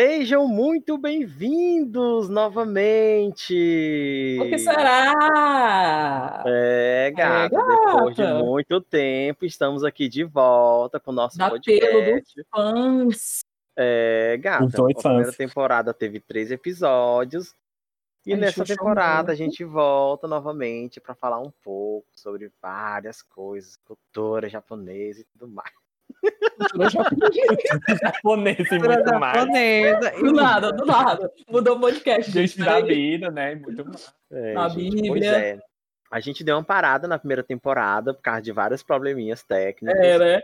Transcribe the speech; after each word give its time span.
Sejam 0.00 0.46
muito 0.46 0.96
bem-vindos 0.96 2.28
novamente! 2.28 3.52
O 4.40 4.48
que 4.48 4.56
será? 4.56 5.12
É, 6.46 7.10
gata, 7.10 7.56
É, 7.56 7.58
depois 7.58 8.14
de 8.14 8.22
muito 8.44 8.80
tempo, 8.80 9.44
estamos 9.44 9.82
aqui 9.82 10.08
de 10.08 10.22
volta 10.22 11.00
com 11.00 11.10
o 11.10 11.14
nosso 11.14 11.36
Da 11.36 11.50
pelo 11.50 11.60
podcast. 11.60 12.32
dos 12.36 12.46
fãs. 12.48 13.40
É, 13.76 14.36
gata, 14.40 14.68
dois 14.68 14.96
a 14.98 15.00
primeira 15.00 15.32
fãs. 15.32 15.36
temporada 15.36 15.92
teve 15.92 16.20
três 16.20 16.52
episódios. 16.52 17.56
E 18.24 18.34
Ai, 18.34 18.38
nessa 18.38 18.64
temporada 18.64 19.32
a 19.32 19.34
gente 19.34 19.64
volta 19.64 20.28
novamente 20.28 21.00
para 21.00 21.16
falar 21.16 21.40
um 21.40 21.50
pouco 21.64 22.06
sobre 22.14 22.52
várias 22.62 23.20
coisas, 23.20 23.76
cultura 23.84 24.48
japonesa 24.48 25.22
e 25.22 25.24
tudo 25.24 25.48
mais. 25.48 25.72
Japonesa. 28.00 28.74
e 28.74 28.78
muito 28.78 29.14
mais. 29.18 29.36
japonesa. 29.36 30.10
Do 30.10 30.32
nada, 30.32 30.72
do 30.72 30.84
nada. 30.84 31.32
Mudou 31.48 31.76
o 31.76 31.80
podcast. 31.80 32.30
Gente 32.30 32.58
da 32.58 32.80
vida, 32.80 33.30
né? 33.30 33.54
Muito 33.54 33.84
mais. 33.84 34.12
É, 34.30 34.52
Na 34.54 34.68
gente, 34.68 35.08
Pois 35.08 35.22
é. 35.22 35.58
A 36.10 36.20
gente 36.20 36.42
deu 36.42 36.56
uma 36.56 36.64
parada 36.64 37.06
na 37.06 37.18
primeira 37.18 37.42
temporada 37.42 38.14
por 38.14 38.22
causa 38.22 38.40
de 38.40 38.50
vários 38.50 38.82
probleminhas 38.82 39.42
técnicos. 39.42 40.00
É, 40.00 40.18
né? 40.18 40.42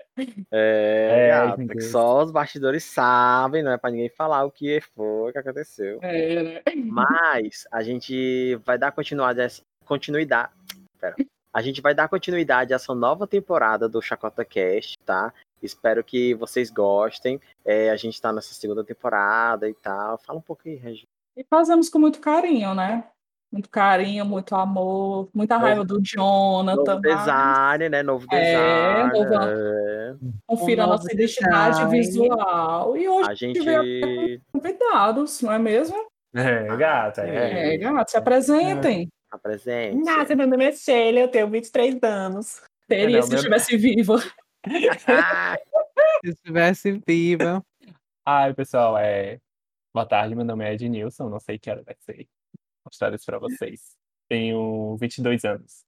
É, 0.53 1.09
É, 1.11 1.29
gata, 1.29 1.81
só 1.81 2.23
os 2.23 2.31
bastidores 2.31 2.85
sabem, 2.85 3.63
não 3.63 3.73
é 3.73 3.79
pra 3.79 3.91
ninguém 3.91 4.11
falar 4.11 4.45
o 4.45 4.51
que 4.51 4.83
foi 4.95 5.33
que 5.33 5.39
aconteceu. 5.39 5.99
É, 6.03 6.43
né? 6.43 6.63
Mas 6.85 7.67
a 7.73 7.83
gente 7.83 8.57
vai 8.57 8.77
dar 8.77 8.93
continuidade 8.93 9.41
a 9.41 9.45
essa, 9.45 9.63
continuidade. 9.87 10.53
Pera. 11.01 11.17
A 11.55 11.63
gente 11.63 11.81
vai 11.81 11.95
dar 11.95 12.09
continuidade 12.09 12.73
a 12.73 12.77
essa 12.77 12.95
nova 12.95 13.27
temporada 13.27 13.89
do 13.89 14.03
Chacota 14.03 14.45
Cast, 14.45 14.99
tá? 15.05 15.33
Espero 15.65 16.05
que 16.05 16.35
vocês 16.35 16.71
gostem. 16.71 17.41
É, 17.65 17.91
a 17.91 17.97
gente 17.97 18.21
tá 18.21 18.33
nessa 18.33 18.53
segunda 18.55 18.85
temporada 18.85 19.69
e 19.69 19.75
tal. 19.75 20.19
Fala 20.19 20.39
um 20.39 20.43
pouco 20.43 20.63
aí, 20.67 20.75
Regi. 20.75 21.07
E 21.37 21.45
fazemos 21.45 21.89
com 21.89 21.99
muito 21.99 22.21
carinho, 22.21 22.75
né? 22.75 23.05
Muito 23.53 23.69
carinho, 23.71 24.25
muito 24.25 24.55
amor, 24.57 25.29
muita 25.33 25.57
raiva 25.57 25.85
do 25.85 26.01
Jonathan. 26.03 26.95
Novo 26.97 27.01
design, 27.01 27.89
né? 27.89 28.03
Novo 28.03 28.27
É, 28.33 29.07
design. 29.07 29.19
novo- 29.31 29.45
é. 29.49 30.15
Confira 30.47 30.83
a 30.85 30.87
nossa 30.89 31.05
novo 31.05 31.15
identidade 31.15 31.77
design. 31.77 31.91
visual. 32.01 32.97
E 32.97 33.09
hoje 33.09 33.31
A 33.31 33.35
gente. 33.35 34.41
convidados, 34.53 35.41
não 35.41 35.53
é 35.53 35.59
mesmo? 35.59 35.97
É, 36.35 36.77
gata. 36.77 37.23
É, 37.23 37.75
É. 37.75 37.79
gato, 37.79 38.11
se 38.11 38.17
apresentem. 38.17 39.09
Apresente. 39.31 40.35
meu 40.37 40.47
nome 40.47 40.65
é 40.65 40.73
Sheila, 40.73 41.21
eu 41.21 41.29
tenho 41.29 41.49
23 41.49 41.99
anos. 42.03 42.61
Teria 42.89 43.17
não, 43.17 43.23
se 43.23 43.29
meu- 43.31 43.37
estivesse 43.39 43.77
viva. 43.77 44.17
Se 46.25 46.31
estivesse 46.31 47.03
viva. 47.07 47.65
Ai, 48.25 48.55
pessoal, 48.55 48.97
é... 48.99 49.39
Boa 49.93 50.07
tarde, 50.07 50.35
meu 50.35 50.45
nome 50.45 50.65
é 50.65 50.73
Ednilson, 50.75 51.29
não 51.29 51.39
sei 51.39 51.59
que 51.59 51.71
hora 51.71 51.83
vai 51.83 51.95
ser. 52.01 52.27
Mostrar 52.85 53.15
isso 53.15 53.25
pra 53.27 53.39
vocês. 53.39 53.97
Tenho 54.29 54.97
22 54.97 55.45
anos. 55.45 55.85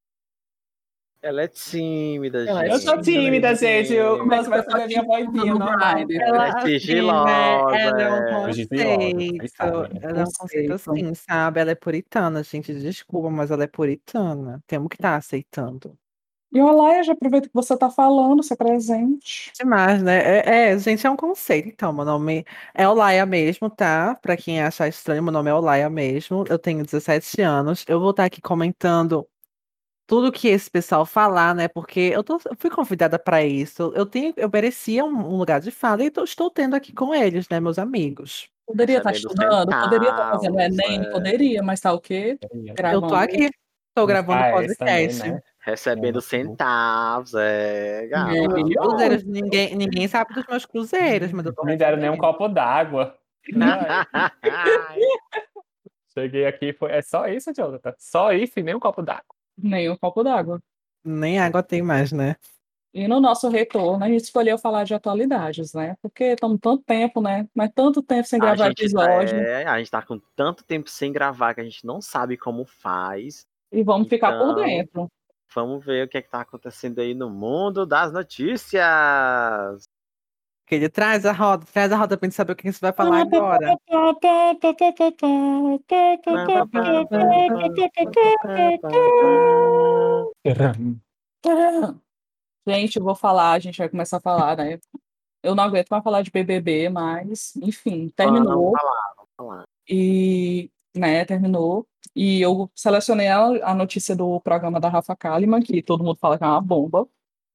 ela 1.22 1.42
é 1.42 1.48
tímida, 1.48 2.44
Ela 2.46 2.66
é 2.66 2.70
gente. 2.70 2.72
Eu 2.72 2.78
sou 2.80 3.00
tímida, 3.00 3.54
gente. 3.54 3.92
Eu 3.94 4.18
Como 4.18 4.32
é 4.34 4.44
começo 4.44 4.54
a 4.54 4.62
tá 4.62 4.70
fazer 4.70 4.86
minha 4.86 5.02
vozinha. 5.02 5.54
normal. 5.54 5.96
Ela 6.10 6.48
é 6.48 6.60
sigilosa, 6.62 7.76
Ela 7.76 8.02
é 8.02 8.10
um 8.12 8.46
conceito. 8.46 8.74
Ela 8.74 10.20
é 10.20 10.24
um 10.24 10.24
conceito 10.32 10.38
Conceito. 10.38 10.72
assim, 10.74 11.14
sabe? 11.14 11.60
Ela 11.60 11.70
é 11.72 11.74
puritana, 11.74 12.42
gente. 12.44 12.72
Desculpa, 12.74 13.30
mas 13.30 13.50
ela 13.50 13.64
é 13.64 13.66
puritana. 13.66 14.62
Temos 14.66 14.88
que 14.88 14.96
estar 14.96 15.16
aceitando. 15.16 15.98
E 16.52 16.60
olá, 16.60 17.02
já 17.02 17.12
aproveita 17.12 17.48
que 17.48 17.54
você 17.54 17.74
está 17.74 17.90
falando, 17.90 18.42
se 18.42 18.52
apresente. 18.52 19.52
Demais, 19.58 20.02
né? 20.02 20.40
É, 20.40 20.70
é, 20.72 20.78
gente, 20.78 21.06
é 21.06 21.10
um 21.10 21.16
conceito. 21.16 21.68
Então, 21.68 21.92
meu 21.92 22.04
nome 22.04 22.44
é 22.72 22.88
Olaia 22.88 23.26
mesmo, 23.26 23.68
tá? 23.68 24.14
Pra 24.22 24.36
quem 24.36 24.62
achar 24.62 24.88
estranho, 24.88 25.22
meu 25.22 25.32
nome 25.32 25.50
é 25.50 25.54
Olaia 25.54 25.90
mesmo. 25.90 26.44
Eu 26.48 26.58
tenho 26.58 26.84
17 26.84 27.42
anos. 27.42 27.84
Eu 27.88 28.00
vou 28.00 28.10
estar 28.10 28.24
aqui 28.24 28.40
comentando 28.40 29.26
tudo 30.06 30.32
que 30.32 30.48
esse 30.48 30.70
pessoal 30.70 31.04
falar, 31.04 31.54
né? 31.54 31.68
Porque 31.68 32.00
eu, 32.00 32.22
tô, 32.24 32.34
eu 32.46 32.56
fui 32.58 32.70
convidada 32.70 33.18
para 33.18 33.44
isso. 33.44 33.92
Eu 33.94 34.06
tenho, 34.06 34.32
eu 34.36 34.48
merecia 34.52 35.04
um, 35.04 35.08
um 35.34 35.36
lugar 35.36 35.60
de 35.60 35.70
fala 35.70 36.04
e 36.04 36.10
tô- 36.10 36.24
estou 36.24 36.50
tendo 36.50 36.74
aqui 36.76 36.92
com 36.92 37.14
eles, 37.14 37.48
né, 37.48 37.60
meus 37.60 37.78
amigos. 37.78 38.48
Poderia 38.66 38.98
estar 38.98 39.10
Recebendo 39.10 39.32
estudando, 39.32 39.74
poderia 39.82 40.10
estar 40.10 40.30
fazendo 40.30 40.58
centavos, 40.60 40.78
Enem, 40.78 41.00
é. 41.00 41.10
poderia, 41.10 41.62
mas 41.62 41.80
tá 41.80 41.92
o 41.92 42.00
quê? 42.00 42.38
Eu 42.90 43.00
tô 43.00 43.14
aqui, 43.14 43.50
tô 43.96 44.06
gravando 44.06 44.42
Ah, 44.42 44.62
esse 44.62 44.76
também, 44.76 45.06
podcast. 45.06 45.30
né? 45.30 45.40
Recebendo 45.60 46.18
É, 46.18 46.22
centavos, 46.22 47.34
é. 47.34 48.08
Cruzeiros, 48.78 49.24
ninguém, 49.24 49.74
ninguém 49.74 50.06
sabe 50.06 50.34
dos 50.34 50.46
meus 50.46 50.66
cruzeiros, 50.66 51.32
mas 51.32 51.46
eu 51.46 51.54
tô 51.54 51.62
Não 51.62 51.70
me 51.72 51.76
deram 51.76 51.96
nem 51.96 52.10
um 52.10 52.16
copo 52.18 52.46
d'água. 52.46 53.18
Cheguei 56.14 56.46
aqui, 56.46 56.72
foi... 56.72 56.92
é 56.92 57.02
só 57.02 57.26
isso, 57.26 57.52
Jonathan? 57.54 57.94
Só 57.98 58.32
isso 58.32 58.58
e 58.58 58.62
nem 58.62 58.74
um 58.74 58.80
copo 58.80 59.02
d'água. 59.02 59.24
Nem 59.58 59.90
um 59.90 59.96
copo 59.96 60.22
d'água. 60.22 60.60
Nem 61.02 61.38
água 61.38 61.62
tem 61.62 61.82
mais, 61.82 62.12
né? 62.12 62.36
E 62.92 63.06
no 63.08 63.20
nosso 63.20 63.48
retorno, 63.48 64.02
a 64.04 64.08
gente 64.08 64.24
escolheu 64.24 64.56
falar 64.56 64.84
de 64.84 64.94
atualidades, 64.94 65.74
né? 65.74 65.96
Porque 66.00 66.24
estamos 66.24 66.58
tanto 66.60 66.82
tempo, 66.84 67.20
né? 67.20 67.46
Mas 67.54 67.70
tanto 67.74 68.02
tempo 68.02 68.26
sem 68.26 68.38
gravar 68.38 68.68
gente, 68.68 68.80
episódio. 68.80 69.36
é, 69.36 69.66
a 69.66 69.78
gente 69.78 69.90
tá 69.90 70.00
com 70.00 70.18
tanto 70.34 70.64
tempo 70.64 70.88
sem 70.88 71.12
gravar 71.12 71.54
que 71.54 71.60
a 71.60 71.64
gente 71.64 71.84
não 71.84 72.00
sabe 72.00 72.36
como 72.36 72.64
faz. 72.64 73.46
E 73.72 73.82
vamos 73.82 74.08
ficar 74.08 74.38
por 74.38 74.50
Então, 74.50 74.64
dentro. 74.64 75.08
Vamos 75.54 75.84
ver 75.84 76.06
o 76.06 76.08
que 76.08 76.18
é 76.18 76.22
que 76.22 76.30
tá 76.30 76.40
acontecendo 76.40 76.98
aí 77.00 77.14
no 77.14 77.30
mundo 77.30 77.86
das 77.86 78.12
notícias. 78.12 78.82
Que 80.66 80.74
ele 80.74 80.88
traz 80.88 81.24
a 81.24 81.32
roda, 81.32 81.64
traz 81.72 81.92
a 81.92 81.96
roda 81.96 82.18
pra 82.18 82.26
gente 82.26 82.34
saber 82.34 82.52
o 82.52 82.56
que 82.56 82.72
você 82.72 82.80
vai 82.80 82.92
falar 82.92 83.20
agora. 83.20 83.76
Gente, 92.66 92.96
eu 92.96 93.04
vou 93.04 93.14
falar, 93.14 93.52
a 93.52 93.58
gente 93.60 93.78
vai 93.78 93.88
começar 93.88 94.16
a 94.16 94.20
falar, 94.20 94.56
né? 94.56 94.80
Eu 95.40 95.54
não 95.54 95.62
aguento 95.62 95.88
mais 95.88 96.02
falar 96.02 96.22
de 96.22 96.32
BBB, 96.32 96.88
mas, 96.88 97.54
enfim, 97.56 98.08
terminou. 98.08 98.72
Vamos 98.72 98.80
falar, 98.80 99.14
vamos 99.16 99.30
falar. 99.36 99.64
E, 99.88 100.68
né, 100.98 101.24
terminou. 101.24 101.86
E 102.14 102.40
eu 102.40 102.70
selecionei 102.74 103.28
a, 103.28 103.70
a 103.70 103.74
notícia 103.74 104.16
do 104.16 104.40
programa 104.40 104.80
da 104.80 104.88
Rafa 104.88 105.14
Kalimann, 105.14 105.62
que 105.62 105.82
todo 105.82 106.02
mundo 106.02 106.18
fala 106.18 106.38
que 106.38 106.44
é 106.44 106.46
uma 106.46 106.60
bomba. 106.60 107.06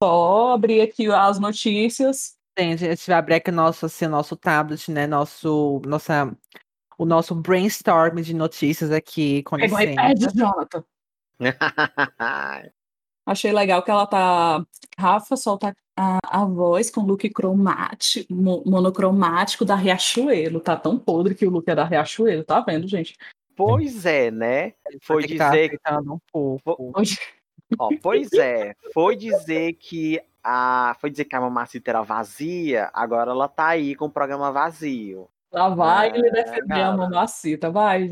Só 0.01 0.53
abri 0.53 0.81
aqui 0.81 1.07
as 1.11 1.39
notícias. 1.39 2.37
Gente, 2.57 2.85
a 2.85 2.89
gente 2.89 3.07
vai 3.07 3.17
abrir 3.17 3.35
aqui 3.35 3.51
nosso, 3.51 3.85
assim, 3.85 4.07
nosso 4.07 4.35
tablet, 4.35 4.91
né? 4.91 5.07
Nosso, 5.07 5.81
nossa, 5.85 6.35
o 6.97 7.05
nosso 7.05 7.33
brainstorm 7.33 8.21
de 8.21 8.33
notícias 8.33 8.91
aqui, 8.91 9.41
com 9.43 9.57
Pega 9.57 9.73
o 9.73 9.79
licença. 9.79 10.11
iPad, 10.11 10.35
Jonathan. 10.35 10.83
Achei 13.25 13.51
legal 13.51 13.83
que 13.83 13.91
ela 13.91 14.05
tá. 14.05 14.65
Rafa 14.97 15.35
solta 15.37 15.75
a, 16.01 16.41
a 16.41 16.45
voz 16.45 16.89
com 16.89 17.01
look 17.01 17.29
cromático, 17.29 18.33
mo- 18.33 18.63
monocromático 18.65 19.63
da 19.63 19.75
Riachuelo. 19.75 20.59
Tá 20.59 20.75
tão 20.75 20.97
podre 20.97 21.35
que 21.35 21.45
o 21.45 21.49
look 21.49 21.67
é 21.69 21.75
da 21.75 21.83
Riachuelo, 21.85 22.43
tá 22.43 22.59
vendo, 22.61 22.87
gente? 22.87 23.15
Pois 23.55 24.05
é, 24.05 24.31
né? 24.31 24.73
Foi 25.03 25.21
Tem 25.23 25.31
que 25.33 25.37
tá 25.37 25.49
dizer 25.51 25.79
um 26.07 26.17
pouco. 26.31 26.91
Ó, 27.79 27.89
pois 28.01 28.31
é, 28.33 28.73
foi 28.93 29.15
dizer 29.15 29.73
que 29.73 30.19
a 30.43 30.95
foi 30.99 31.09
dizer 31.11 31.25
que 31.25 31.35
a 31.35 31.41
mamacita 31.41 31.91
era 31.91 32.01
vazia, 32.01 32.89
agora 32.93 33.31
ela 33.31 33.47
tá 33.47 33.67
aí 33.67 33.95
com 33.95 34.05
o 34.05 34.09
programa 34.11 34.51
vazio. 34.51 35.29
lá 35.53 35.69
vai 35.69 36.09
É, 36.09 36.17
ele 36.17 36.31
defender 36.31 36.81
a 36.81 36.97
mamacita. 36.97 37.69
Vai, 37.69 38.03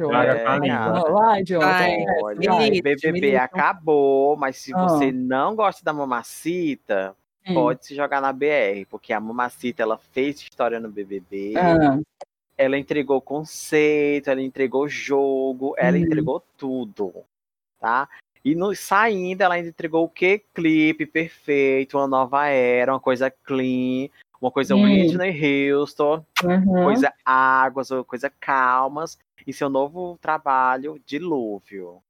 mim. 0.59 0.67
cara. 0.69 1.01
Vai. 1.11 1.43
Vai. 1.43 1.97
Olha, 2.21 2.81
BBB 2.83 3.35
acabou, 3.37 4.37
mas 4.37 4.57
se 4.57 4.73
Ah. 4.75 4.83
você 4.87 5.11
não 5.11 5.55
gosta 5.55 5.83
da 5.83 5.91
mamacita, 5.93 7.15
Hum. 7.49 7.53
pode 7.53 7.85
se 7.85 7.95
jogar 7.95 8.21
na 8.21 8.31
BR, 8.31 8.85
porque 8.89 9.11
a 9.11 9.19
mamacita 9.19 9.81
ela 9.81 9.97
fez 9.97 10.39
história 10.41 10.79
no 10.79 10.89
BBB, 10.89 11.53
Ah, 11.57 11.99
ela 12.57 12.77
entregou 12.77 13.21
conceito, 13.21 14.29
ela 14.29 14.41
entregou 14.41 14.87
jogo, 14.87 15.73
ela 15.77 15.97
Hum. 15.97 16.01
entregou 16.01 16.43
tudo, 16.57 17.13
tá? 17.79 18.07
E 18.43 18.55
no, 18.55 18.73
saindo, 18.75 19.41
ela 19.41 19.55
ainda 19.55 19.69
entregou 19.69 20.05
o 20.05 20.09
quê? 20.09 20.43
Clipe 20.53 21.05
perfeito, 21.05 21.97
uma 21.97 22.07
nova 22.07 22.47
era, 22.47 22.93
uma 22.93 22.99
coisa 22.99 23.29
clean, 23.29 24.09
uma 24.41 24.51
coisa 24.51 24.75
Hum. 24.75 24.83
Whitney 24.83 25.71
Houston, 25.71 26.25
uhum. 26.43 26.83
coisa 26.83 27.13
águas, 27.25 27.91
ou 27.91 28.03
coisa 28.05 28.29
calmas, 28.39 29.17
e 29.45 29.53
seu 29.53 29.69
novo 29.69 30.17
trabalho, 30.21 31.01
Dilúvio. 31.05 32.01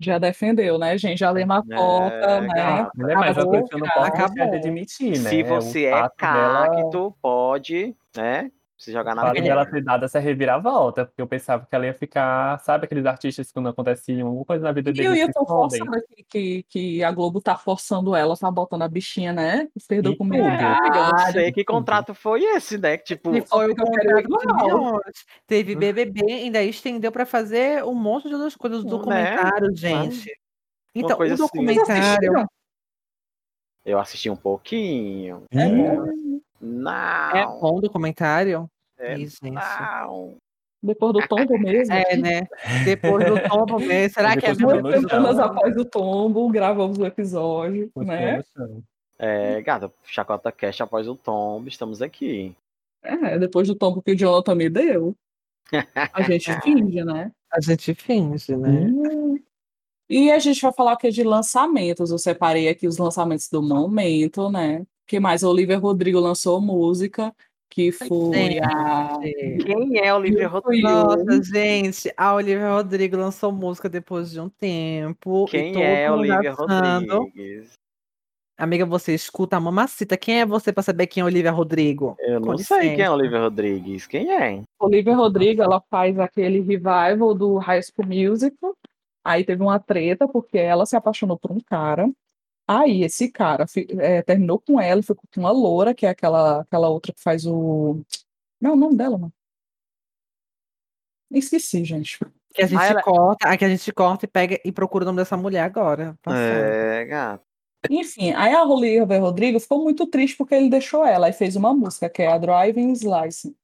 Já 0.00 0.18
defendeu, 0.18 0.78
né, 0.78 0.96
gente? 0.96 1.18
Já 1.18 1.30
leu 1.30 1.44
uma 1.44 1.62
É, 1.70 1.76
cota, 1.76 2.40
né? 2.40 2.48
gata. 2.54 2.90
Mulher, 2.96 3.16
mas 3.16 3.36
a 3.36 3.42
Acabou, 3.42 3.62
pessoa 3.62 3.80
não 3.80 3.88
pode 3.88 4.40
admitir, 4.56 5.10
né? 5.20 5.30
Se 5.30 5.42
você 5.42 5.84
é 5.84 5.90
dela- 5.90 6.10
cacto, 6.16 7.14
pode, 7.20 7.94
né? 8.16 8.50
Se 8.80 8.92
jogar 8.92 9.14
na 9.14 9.20
Fala 9.20 9.34
pedra. 9.34 9.50
dela 9.50 9.66
ter 9.66 9.84
dado 9.84 10.06
essa 10.06 10.18
reviravolta, 10.18 11.04
porque 11.04 11.20
eu 11.20 11.26
pensava 11.26 11.66
que 11.66 11.74
ela 11.76 11.84
ia 11.84 11.92
ficar, 11.92 12.58
sabe, 12.60 12.86
aqueles 12.86 13.04
artistas 13.04 13.52
quando 13.52 13.68
acontecia 13.68 14.24
alguma 14.24 14.42
coisa 14.42 14.64
na 14.64 14.72
vida 14.72 14.88
E 14.88 14.92
eu 14.92 15.12
deles 15.12 15.18
ia 15.18 15.26
se 15.26 15.32
tão 15.34 15.42
escondem. 15.42 15.78
forçando 15.80 15.96
aqui 15.98 16.24
que, 16.26 16.62
que 16.62 17.04
a 17.04 17.12
Globo 17.12 17.42
tá 17.42 17.58
forçando 17.58 18.16
ela, 18.16 18.34
tá 18.34 18.50
botando 18.50 18.80
a 18.80 18.88
bichinha, 18.88 19.34
né? 19.34 19.68
Fez 19.86 19.98
E 19.98 20.02
documentário. 20.02 20.86
Eu 20.86 20.92
não 20.92 21.10
Caralho, 21.10 21.32
sei 21.34 21.52
que 21.52 21.62
contrato 21.62 22.14
foi 22.14 22.42
esse, 22.42 22.78
né? 22.78 22.96
Que, 22.96 23.04
tipo, 23.04 23.36
E 23.36 23.42
foi 23.42 23.70
o 23.70 23.76
porque 23.76 24.00
eu 24.00 24.02
quero 24.02 24.20
igual. 24.20 25.00
Teve 25.46 25.76
BBB, 25.76 26.32
ainda 26.32 26.62
estendeu 26.62 27.12
pra 27.12 27.26
fazer 27.26 27.84
um 27.84 27.94
monte 27.94 28.28
de 28.28 28.34
outras 28.34 28.56
coisas. 28.56 28.82
Né? 28.82 28.88
Documentário, 28.88 29.76
gente. 29.76 30.32
Então, 30.94 31.18
o 31.18 31.22
assim. 31.22 31.36
Documentário 31.36 32.48
eu 33.84 33.98
assisti 33.98 34.30
um 34.30 34.36
pouquinho. 34.36 35.44
É 35.50 35.68
bom. 35.68 36.29
Não. 36.60 37.36
é 37.36 37.46
bom 37.46 37.78
o 37.78 37.80
documentário. 37.80 38.70
É, 38.98 39.16
gente. 39.16 39.50
não. 39.50 40.36
Depois 40.82 41.12
do 41.12 41.28
tombo 41.28 41.58
mesmo. 41.58 41.94
É, 41.94 42.16
né? 42.16 42.40
Depois 42.84 43.26
do 43.26 43.48
tombo 43.48 43.78
mesmo. 43.78 44.14
Será 44.14 44.36
que 44.36 44.46
é 44.46 44.54
Duas 44.54 45.00
semanas 45.00 45.38
após 45.38 45.76
o 45.76 45.84
tombo, 45.84 46.48
gravamos 46.50 46.98
o 46.98 47.06
episódio, 47.06 47.90
né? 47.96 48.42
É, 49.18 49.60
gata, 49.60 49.92
Chacota 50.04 50.50
Cash 50.50 50.80
após 50.80 51.06
o 51.06 51.14
tombo, 51.14 51.68
estamos 51.68 52.00
aqui. 52.00 52.56
É, 53.02 53.38
depois 53.38 53.68
do 53.68 53.74
tombo 53.74 54.02
que 54.02 54.12
o 54.12 54.16
Jonathan 54.16 54.54
me 54.54 54.70
deu. 54.70 55.14
A 56.14 56.22
gente 56.22 56.52
finge, 56.62 57.04
né? 57.04 57.30
A 57.52 57.60
gente 57.60 57.94
finge, 57.94 58.56
né? 58.56 58.90
E 60.08 60.30
a 60.30 60.38
gente 60.40 60.60
vai 60.60 60.72
falar 60.72 60.92
aqui 60.92 61.10
de 61.10 61.22
lançamentos. 61.22 62.10
Eu 62.10 62.18
separei 62.18 62.68
aqui 62.68 62.86
os 62.88 62.98
lançamentos 62.98 63.48
do 63.48 63.62
momento, 63.62 64.50
né? 64.50 64.84
Que 65.10 65.18
mais? 65.18 65.42
A 65.42 65.48
Olivia 65.48 65.76
Rodrigo 65.76 66.20
lançou 66.20 66.60
música, 66.60 67.34
que 67.68 67.90
foi 67.90 68.32
Gente. 68.32 68.60
a. 68.62 69.18
Quem 69.64 69.98
é 69.98 70.14
Olivia 70.14 70.46
Rodrigo? 70.46 70.88
Nossa, 70.88 71.42
gente, 71.42 72.12
a 72.16 72.32
Olivia 72.32 72.70
Rodrigo 72.72 73.16
lançou 73.16 73.50
música 73.50 73.88
depois 73.88 74.30
de 74.30 74.38
um 74.40 74.48
tempo. 74.48 75.46
Quem 75.50 75.82
é 75.82 76.10
Olivia 76.10 76.52
achando- 76.52 77.14
Rodrigues? 77.24 77.72
Amiga, 78.56 78.86
você 78.86 79.14
escuta 79.14 79.56
a 79.56 79.60
mamacita. 79.60 80.16
Quem 80.16 80.42
é 80.42 80.46
você 80.46 80.72
pra 80.72 80.82
saber 80.82 81.08
quem 81.08 81.22
é 81.22 81.24
Olivia 81.24 81.50
Rodrigo? 81.50 82.14
Eu 82.20 82.38
não 82.38 82.48
Com 82.52 82.58
sei 82.58 82.94
quem 82.94 83.00
é. 83.00 83.10
Olivia 83.10 83.40
Rodrigues. 83.40 84.06
Quem 84.06 84.30
é? 84.32 84.62
Olivia 84.78 85.16
Rodrigo, 85.16 85.60
ela 85.62 85.82
faz 85.90 86.18
aquele 86.20 86.60
revival 86.60 87.34
do 87.34 87.56
High 87.56 87.82
School 87.82 88.06
Musical. 88.06 88.76
Aí 89.24 89.44
teve 89.44 89.60
uma 89.62 89.80
treta, 89.80 90.28
porque 90.28 90.56
ela 90.58 90.86
se 90.86 90.94
apaixonou 90.94 91.36
por 91.38 91.50
um 91.50 91.58
cara. 91.58 92.08
Aí 92.72 93.02
esse 93.02 93.28
cara 93.28 93.66
eh, 93.98 94.22
terminou 94.22 94.60
com 94.60 94.80
ela, 94.80 95.00
e 95.00 95.02
ficou 95.02 95.24
com 95.34 95.40
uma 95.40 95.50
loura, 95.50 95.92
que 95.92 96.06
é 96.06 96.10
aquela, 96.10 96.60
aquela 96.60 96.88
outra 96.88 97.12
que 97.12 97.20
faz 97.20 97.44
o. 97.44 98.00
Não, 98.60 98.70
é 98.70 98.72
o 98.74 98.76
nome 98.76 98.94
dela, 98.96 99.18
mano. 99.18 99.32
Esqueci, 101.32 101.84
gente. 101.84 102.16
Que 102.54 102.62
a 102.62 102.66
gente 102.68 102.78
Ah, 102.80 102.86
ela- 102.86 103.02
corta, 103.02 103.48
a 103.48 103.56
que 103.56 103.64
a 103.64 103.68
gente 103.68 103.92
corta 103.92 104.24
e 104.24 104.28
pega 104.28 104.60
e 104.64 104.70
procura 104.70 105.02
o 105.02 105.06
nome 105.06 105.18
dessa 105.18 105.36
mulher 105.36 105.62
agora. 105.62 106.16
Passando. 106.22 106.40
É, 106.40 107.04
gato. 107.06 107.44
Enfim, 107.90 108.32
aí 108.34 108.54
a 108.54 108.62
Olivia 108.64 109.18
Rodrigo 109.18 109.58
ficou 109.58 109.82
muito 109.82 110.06
triste 110.06 110.36
porque 110.36 110.54
ele 110.54 110.68
deixou 110.70 111.04
ela 111.04 111.28
e 111.28 111.32
fez 111.32 111.56
uma 111.56 111.74
música 111.74 112.08
que 112.08 112.22
é 112.22 112.28
a 112.28 112.38
Driving 112.38 112.92
License. 112.92 113.56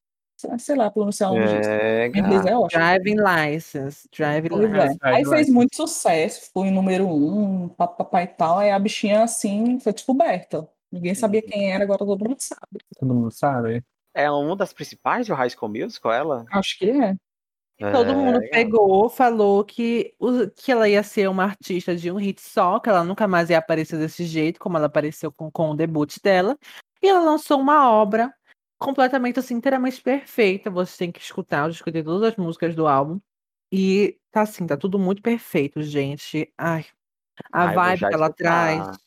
Sei 0.59 0.75
lá 0.77 0.91
pronunciar 0.91 1.33
um 1.33 1.41
disso. 1.41 1.69
É, 1.69 2.07
Em 2.07 2.11
inglês 2.19 2.47
é 2.47 2.57
ótimo. 2.57 2.81
Driving 2.81 3.17
license. 3.17 4.09
Driving 4.17 4.49
Pois 4.49 4.65
é. 4.65 4.67
license. 4.69 4.99
Aí 5.03 5.13
Drive 5.13 5.25
fez 5.29 5.31
License. 5.41 5.53
muito 5.53 5.77
sucesso, 5.77 6.41
ficou 6.47 6.65
em 6.67 6.71
número 6.73 7.07
um, 7.09 7.69
papapá 7.69 8.23
e 8.23 8.27
tal. 8.27 8.59
Aí 8.59 8.71
a 8.71 8.79
bichinha, 8.79 9.23
assim, 9.25 9.79
foi 9.81 9.93
descoberta. 9.93 10.69
Ninguém 10.91 11.15
sabia 11.15 11.43
quem 11.43 11.73
era, 11.73 11.85
agora 11.85 11.99
todo 11.99 12.25
mundo 12.29 12.37
sabe. 12.41 12.79
Todo 12.99 13.15
mundo 13.15 13.31
sabe? 13.31 13.83
É 14.15 14.31
uma 14.31 14.57
das 14.57 14.73
principais 14.73 15.27
do 15.27 15.35
High 15.35 15.51
School 15.51 15.71
Musical, 15.71 16.13
ela? 16.13 16.45
Acho 16.53 16.79
que 16.79 16.91
é. 16.91 17.15
Todo 17.93 18.11
É, 18.11 18.15
mundo 18.15 18.41
gato. 18.41 18.51
pegou, 18.53 19.09
falou 19.11 19.63
que, 19.63 20.15
o- 20.19 20.49
que 20.49 20.73
ela 20.73 20.89
ia 20.89 21.03
ser 21.03 21.29
uma 21.29 21.45
artista 21.45 21.95
de 21.95 22.11
um 22.11 22.17
hit 22.17 22.41
só, 22.41 22.81
que 22.81 22.89
ela 22.89 23.05
nunca 23.05 23.29
mais 23.29 23.51
ia 23.51 23.59
aparecer 23.59 23.99
desse 23.99 24.25
jeito, 24.25 24.59
como 24.59 24.79
ela 24.79 24.87
apareceu 24.87 25.31
com, 25.31 25.51
com 25.51 25.71
o 25.73 25.77
debut 25.77 26.17
dela. 26.23 26.57
E 27.03 27.07
ela 27.09 27.21
lançou 27.21 27.61
uma 27.61 27.91
obra 27.93 28.33
completamente, 28.79 29.39
assim, 29.41 29.55
inteiramente 29.55 30.01
perfeita. 30.03 30.71
Você 30.71 30.99
tem 30.99 31.13
que 31.13 31.21
escutar, 31.21 31.67
eu 31.67 31.73
já 31.73 31.77
escutei 31.77 32.03
todas 32.03 32.31
as 32.33 32.37
músicas 32.37 32.75
do 32.77 32.87
álbum. 32.87 33.21
E 33.73 34.19
tá 34.33 34.43
assim, 34.43 34.67
tá 34.67 34.77
tudo 34.77 34.99
muito 34.99 35.23
perfeito, 35.23 35.83
gente. 35.83 36.53
Ai, 36.59 36.87
a 37.53 37.67
vou 37.79 37.93
vibe 37.93 38.07
que 38.07 38.15
ela 38.15 38.31
escutar. 38.31 38.31
traz. 38.31 38.99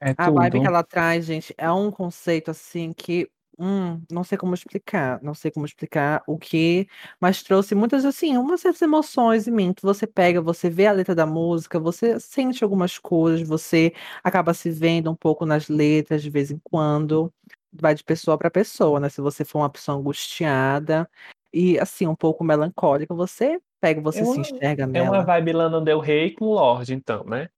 É 0.00 0.14
A 0.16 0.30
vibe 0.30 0.60
tudo. 0.60 0.60
que 0.60 0.66
ela 0.66 0.82
traz, 0.84 1.24
gente, 1.26 1.54
é 1.56 1.70
um 1.72 1.90
conceito 1.90 2.50
assim 2.50 2.92
que, 2.92 3.30
hum, 3.58 4.02
não 4.10 4.22
sei 4.22 4.36
como 4.36 4.52
explicar, 4.54 5.18
não 5.22 5.32
sei 5.34 5.50
como 5.50 5.64
explicar 5.64 6.22
o 6.26 6.36
que, 6.38 6.86
mas 7.20 7.42
trouxe 7.42 7.74
muitas 7.74 8.04
assim, 8.04 8.36
umas 8.36 8.60
certas 8.60 8.82
emoções 8.82 9.48
em 9.48 9.50
mim. 9.52 9.72
Você 9.82 10.06
pega, 10.06 10.42
você 10.42 10.68
vê 10.68 10.86
a 10.86 10.92
letra 10.92 11.14
da 11.14 11.24
música, 11.26 11.80
você 11.80 12.20
sente 12.20 12.62
algumas 12.62 12.98
coisas, 12.98 13.46
você 13.48 13.92
acaba 14.22 14.52
se 14.54 14.70
vendo 14.70 15.10
um 15.10 15.16
pouco 15.16 15.46
nas 15.46 15.68
letras 15.68 16.22
de 16.22 16.28
vez 16.30 16.50
em 16.50 16.58
quando. 16.62 17.32
Vai 17.72 17.94
de 17.94 18.02
pessoa 18.02 18.36
para 18.36 18.50
pessoa, 18.50 18.98
né? 18.98 19.08
Se 19.08 19.20
você 19.20 19.44
for 19.44 19.60
uma 19.60 19.70
pessoa 19.70 19.96
angustiada 19.96 21.08
e 21.52 21.78
assim, 21.78 22.06
um 22.06 22.16
pouco 22.16 22.42
melancólica, 22.42 23.14
você 23.14 23.60
pega, 23.80 24.00
você 24.00 24.20
É 24.20 24.24
se 24.24 24.30
uma- 24.30 24.40
enxerga 24.40 24.82
É 24.84 24.86
uma 24.86 24.92
nela. 24.92 25.22
vibe 25.22 25.52
Lana 25.52 25.80
Del 25.80 26.00
Rey 26.00 26.32
com 26.32 26.46
Lorde, 26.46 26.94
então, 26.94 27.24
né? 27.24 27.48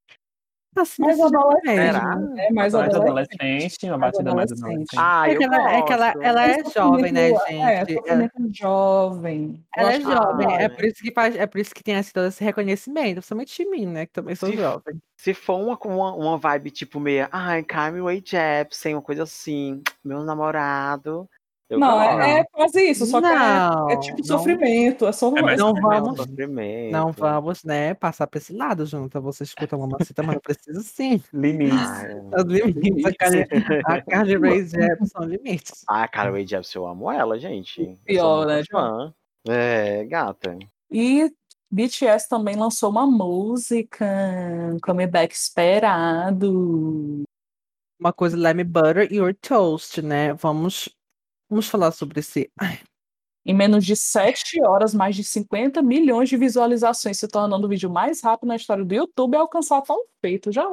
Assim, 0.74 1.02
Mais 1.02 1.16
desse 1.19 1.28
jeito 1.28 1.36
adolescente. 1.38 1.76
Será? 1.76 2.00
É 2.00 2.52
mais 2.52 2.52
Mais 2.52 2.74
adolescente. 2.74 3.02
adolescente, 3.42 3.86
uma 3.86 3.98
Mais 3.98 4.12
batida 4.12 4.34
mais 4.34 4.52
adolescente. 4.52 4.96
adolescente. 4.96 4.96
Ah, 4.98 5.28
É 5.28 5.32
eu 5.34 5.38
que 5.38 5.44
ela, 5.44 5.72
é 5.72 5.82
que 5.82 5.92
ela, 5.92 6.14
ela 6.22 6.46
é 6.48 6.64
jovem, 6.74 7.12
né, 7.12 7.30
É, 7.30 7.34
gente? 7.34 7.50
Ela- 8.08 8.28
sofrimento 8.30 8.56
jovem. 8.58 9.64
Ela 9.76 9.92
é 9.92 10.00
jovem, 10.00 10.46
é 10.46 10.50
jovem. 10.62 10.70
por 10.76 10.84
isso 10.86 11.02
que 11.02 11.12
faz, 11.12 11.36
é 11.36 11.46
por 11.46 11.60
isso 11.60 11.74
que 11.74 11.84
tem 11.84 11.94
esse, 11.96 12.12
todo 12.12 12.26
esse 12.26 12.42
reconhecimento, 12.42 13.14
principalmente 13.16 13.56
de 13.62 13.70
mim, 13.70 13.86
né? 13.86 14.06
Que 14.06 14.12
também 14.12 14.34
sou 14.34 14.48
Se- 14.48 14.56
jovem. 14.56 14.94
Se 15.16 15.34
for 15.34 15.56
uma, 15.60 15.78
uma, 15.84 16.14
uma 16.16 16.38
vibe 16.38 16.70
tipo 16.70 16.98
meia, 16.98 17.28
ai, 17.30 17.62
Carmen 17.62 18.02
Way 18.02 18.22
Jepsen, 18.24 18.94
uma 18.94 19.02
coisa 19.02 19.22
assim, 19.24 19.82
meu 20.04 20.24
namorado. 20.24 21.28
Eu 21.72 21.78
Não, 21.78 22.02
é, 22.02 22.40
é 22.40 22.44
quase 22.52 22.82
isso, 22.90 23.06
só 23.06 23.19
que 23.19 23.26
é, 23.26 23.30
Não, 23.34 23.90
é 23.90 23.96
tipo 23.96 24.19
não. 24.19 24.24
sofrimento, 24.26 25.06
é 25.06 25.12
só 25.12 25.34
É 25.34 25.40
mais 25.40 25.58
Não 25.58 25.72
vamos, 25.72 26.19
Sofrimento. 26.19 26.92
não 26.92 27.12
vamos, 27.12 27.64
né, 27.64 27.94
passar 27.94 28.26
pra 28.26 28.36
esse 28.36 28.52
lado, 28.52 28.84
junto. 28.84 29.19
Você 29.22 29.44
escuta 29.44 29.74
uma 29.74 29.86
maceta, 29.86 30.22
mas 30.22 30.34
não 30.34 30.40
precisa 30.42 30.82
sim. 30.82 31.22
Limites. 31.32 31.78
Ai, 31.78 32.14
Os 32.36 32.44
limites. 32.44 33.04
A 33.06 33.14
Carly, 33.14 33.46
a 33.86 34.02
Carly 34.02 34.36
Rae 34.36 34.66
Jepsen 34.66 35.06
são 35.06 35.24
limites. 35.24 35.82
Ah, 35.88 36.06
cara, 36.06 36.30
Way 36.30 36.46
Jepsen, 36.46 36.82
eu 36.82 36.86
amo 36.86 37.10
ela, 37.10 37.38
gente. 37.38 37.98
Pior, 38.04 38.46
né, 38.46 38.62
fã. 38.70 39.14
É, 39.48 40.04
gata. 40.04 40.58
E 40.90 41.32
BTS 41.70 42.28
também 42.28 42.54
lançou 42.54 42.90
uma 42.90 43.06
música, 43.06 44.04
um 44.74 44.78
comeback 44.78 45.34
esperado. 45.34 47.22
Uma 47.98 48.12
coisa, 48.12 48.36
let 48.36 48.54
me 48.54 48.62
butter 48.64 49.10
your 49.10 49.34
toast, 49.34 50.02
né? 50.02 50.34
Vamos, 50.34 50.88
vamos 51.52 51.69
falar 51.69 51.93
sobre 51.93 52.20
esse. 52.20 52.50
Ai, 52.58 52.81
Em 53.44 53.54
menos 53.54 53.84
de 53.84 53.94
7 53.94 54.62
horas, 54.62 54.94
mais 54.94 55.14
de 55.14 55.22
50 55.22 55.82
milhões 55.82 56.29
de 56.29 56.36
visualizações, 56.36 57.19
se 57.19 57.29
tornando 57.29 57.67
o 57.67 57.69
vídeo 57.69 57.91
mais 57.91 58.22
rápido 58.22 58.48
na 58.48 58.56
história 58.56 58.84
do 58.84 58.94
YouTube 58.94 59.36
a 59.36 59.41
alcançar 59.41 59.82
tal 59.82 59.98
feito. 60.20 60.50
Já. 60.50 60.65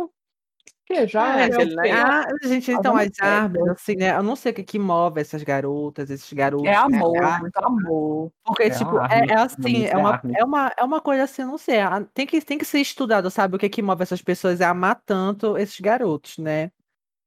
Que 0.85 1.05
já 1.05 1.39
É, 1.41 1.45
é, 1.45 1.65
né, 1.65 1.91
Ah, 1.91 2.25
gente, 2.43 2.71
então 2.71 2.93
vamos 2.93 3.11
as 3.11 3.27
árvores, 3.27 3.69
assim, 3.69 3.95
né? 3.95 4.15
Eu 4.15 4.23
não 4.23 4.35
sei 4.35 4.51
o 4.51 4.55
que, 4.55 4.63
que 4.63 4.79
move 4.79 5.21
essas 5.21 5.43
garotas, 5.43 6.09
esses 6.09 6.31
garotos. 6.33 6.65
é 6.65 6.71
né? 6.71 6.77
amor, 6.77 7.23
Ah, 7.23 7.39
muito 7.39 7.57
amor. 7.57 8.31
Porque, 8.43 8.63
É 8.63 8.69
tipo, 8.71 8.97
é, 9.01 9.27
é 9.29 9.35
assim, 9.35 9.85
é 9.85 9.91
é 9.91 9.97
uma, 9.97 10.21
é, 10.35 10.43
uma, 10.43 10.71
é 10.77 10.83
uma 10.83 11.01
coisa 11.01 11.23
assim, 11.23 11.43
não 11.43 11.59
sei. 11.59 11.77
Tem 12.13 12.25
que, 12.25 12.41
tem 12.41 12.57
que 12.57 12.65
ser 12.65 12.79
estudado, 12.79 13.29
sabe? 13.29 13.55
O 13.55 13.59
que 13.59 13.69
que 13.69 13.81
move 13.83 14.01
essas 14.01 14.21
pessoas 14.21 14.61
a 14.61 14.69
amar 14.69 14.99
tanto 15.05 15.57
esses 15.57 15.79
garotos, 15.79 16.39
né? 16.39 16.71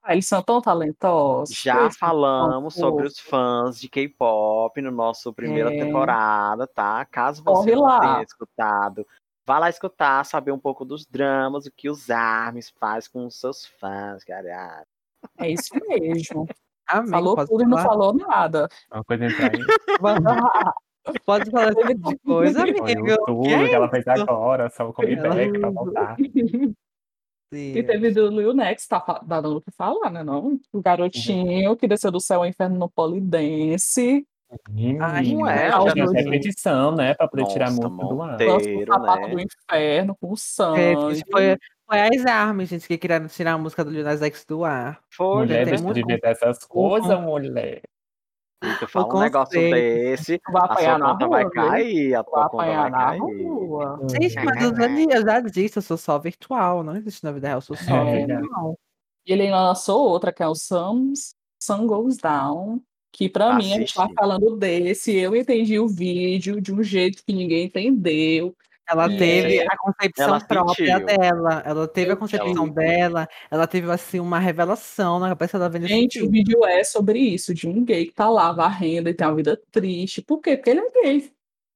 Ah, 0.03 0.13
eles 0.15 0.27
são 0.27 0.43
tão 0.43 0.61
talentosos. 0.61 1.57
Já 1.57 1.89
falamos 1.91 2.75
sobre 2.75 3.07
os 3.07 3.19
fãs 3.21 3.81
de 3.81 3.89
K-pop 3.89 4.81
no 4.83 4.91
nosso 4.91 5.33
primeira 5.33 5.73
É. 5.73 5.79
temporada, 5.85 6.67
tá? 6.67 7.05
Caso 7.05 7.43
você 7.43 7.71
Corre 7.71 7.75
não 7.77 7.83
lá. 7.83 8.01
tenha 8.01 8.23
escutado, 8.25 9.07
vá 9.47 9.59
lá 9.61 9.69
escutar, 9.71 10.25
saber 10.27 10.51
um 10.51 10.59
pouco 10.59 10.85
dos 10.85 11.07
dramas, 11.07 11.67
o 11.67 11.71
que 11.71 11.89
os 11.89 12.11
ARMYs 12.11 12.73
faz 12.81 13.07
com 13.07 13.27
os 13.27 13.39
seus 13.39 13.65
fãs, 13.65 14.25
cara. 14.25 14.85
É 15.39 15.49
isso 15.49 15.73
mesmo. 15.89 16.49
Amém. 16.89 17.11
Falou 17.11 17.37
tudo 17.47 17.63
e 17.63 17.67
não 17.67 17.79
falou 17.79 18.13
nada. 18.13 18.69
Uma 18.93 19.05
coisa 19.05 19.25
entrar 19.25 19.55
em 19.55 19.61
Pode 21.25 21.51
falar 21.51 21.73
esse 21.73 21.87
tipo 21.95 22.09
de 22.11 22.19
coisa, 22.19 22.63
amigo. 22.63 22.85
tudo 23.27 23.43
Que 23.43 23.69
que 23.69 23.75
ela 23.75 23.89
fez 23.89 24.07
agora, 24.09 24.69
só 24.71 24.89
o 24.89 24.93
comeback 24.93 25.59
pra 25.61 25.71
voltar. 25.71 26.17
E 27.53 27.83
teve 27.83 28.11
do 28.13 28.29
Lil 28.29 28.55
Nex, 28.55 28.87
tá 28.87 28.99
tá 29.01 29.21
dando 29.25 29.57
o 29.57 29.61
que 29.61 29.71
falar, 29.71 30.11
né? 30.11 30.23
Não? 30.25 30.59
O 30.73 30.81
garotinho 30.83 31.77
que 31.77 31.87
desceu 31.87 32.11
do 32.11 32.21
céu 32.21 32.41
ao 32.41 32.47
inferno 32.47 32.79
no 32.79 32.89
polidense. 32.89 34.27
Ai, 34.51 34.59
Menina, 34.71 35.09
não 35.09 35.47
é, 35.49 35.71
tinha 35.93 36.05
já 36.05 36.11
até 36.11 36.23
vi. 36.25 36.31
petição, 36.31 36.95
né? 36.95 37.15
Pra 37.15 37.27
poder 37.29 37.47
tirar 37.47 37.69
a 37.69 37.71
Nossa, 37.71 37.89
música 37.89 38.07
do 38.15 38.23
ar. 38.23 38.39
O 38.41 38.87
sapato 38.87 39.21
né? 39.23 39.29
do 39.35 39.41
inferno 39.41 40.17
com 40.21 40.33
É, 40.33 40.37
sangue. 40.37 41.23
foi, 41.31 41.57
foi 41.89 42.01
as 42.01 42.27
armas, 42.27 42.69
gente, 42.69 42.87
que 42.87 42.99
queriam 42.99 43.27
tirar 43.29 43.53
a 43.55 43.59
música 43.59 43.83
do 43.85 43.91
Lil 43.91 44.05
Nas 44.05 44.21
X 44.21 44.45
do 44.45 44.63
ar. 44.65 45.01
Foi, 45.11 45.37
Mulher, 45.39 45.65
tem 45.65 45.73
deixa 45.73 45.83
muito- 45.85 45.97
de 45.97 46.05
ver 46.05 46.21
essas 46.23 46.65
coisas, 46.67 47.21
mulher. 47.21 47.81
Tu 48.79 48.87
fala 48.89 49.17
um 49.17 49.21
negócio 49.21 49.59
desse, 49.59 50.39
Tu 50.39 50.53
vai 50.53 50.63
a 50.63 50.65
apanhar 50.67 50.91
sua 50.91 50.99
na 50.99 51.13
conta 51.13 51.25
rua, 51.27 51.37
vai 51.43 51.51
cair, 51.51 52.15
a 52.15 52.23
Tu 52.23 52.31
vai 52.31 52.41
tua 52.43 52.49
conta 52.51 52.65
vai 52.65 52.91
cair. 52.93 53.21
Rua. 53.85 54.09
Gente, 54.09 54.35
mas 54.45 54.63
eu 54.63 54.75
já, 54.77 54.87
li- 54.87 55.07
eu 55.11 55.23
já 55.23 55.41
disse, 55.41 55.79
eu 55.79 55.83
sou 55.83 55.97
só 55.97 56.19
virtual, 56.19 56.83
não 56.83 56.97
existe 56.97 57.23
na 57.25 57.33
vida 57.33 57.47
real, 57.49 57.59
eu 57.59 57.63
sou 57.63 57.77
só 57.77 57.97
É. 57.97 58.27
virtual. 58.27 58.79
E 59.27 59.33
ele 59.33 59.51
lançou 59.51 60.09
outra, 60.09 60.33
que 60.33 60.43
é 60.43 60.47
o 60.49 60.55
Sun, 60.55 61.13
Sun 61.63 61.87
Goes 61.87 62.17
Down, 62.17 62.81
que 63.13 63.29
pra 63.29 63.55
mim 63.55 63.73
a 63.73 63.79
gente 63.79 63.95
tá 63.95 64.09
falando 64.17 64.57
desse. 64.57 65.15
Eu 65.15 65.37
entendi 65.37 65.79
o 65.79 65.87
vídeo 65.87 66.61
de 66.61 66.73
um 66.75 66.83
jeito 66.83 67.23
que 67.25 67.33
ninguém 67.33 67.67
entendeu. 67.67 68.57
Ela 68.89 69.05
É. 69.11 69.17
teve 69.17 69.61
a 69.63 69.77
concepção 69.79 70.29
Ela 70.29 70.41
própria 70.41 70.99
sentiu. 70.99 71.07
dela, 71.07 71.63
ela 71.65 71.87
teve 71.89 72.11
a 72.13 72.17
concepção 72.17 72.65
tive. 72.65 72.75
dela, 72.75 73.29
ela 73.49 73.67
teve 73.67 73.89
assim 73.91 74.19
uma 74.19 74.41
revelação 74.41 75.21
na 75.21 75.29
cabeça 75.29 75.57
dela 75.57 75.71
vendo 75.71 75.85
esse 75.85 75.95
Gente, 75.95 76.19
o 76.21 76.29
vídeo. 76.29 76.59
vídeo 76.59 76.65
é 76.67 76.83
sobre 76.83 77.21
isso, 77.21 77.55
de 77.55 77.69
um 77.69 77.85
gay 77.85 78.07
que 78.07 78.13
tá 78.13 78.29
lá 78.29 78.51
varrendo 78.53 79.09
e 79.09 79.15
tem 79.15 79.25
uma 79.27 79.37
vida 79.37 79.59
triste. 79.71 80.21
Por 80.21 80.41
quê? 80.41 80.57
Porque 80.57 80.71
ele 80.71 80.81
é 80.81 80.91
gay. 81.05 81.33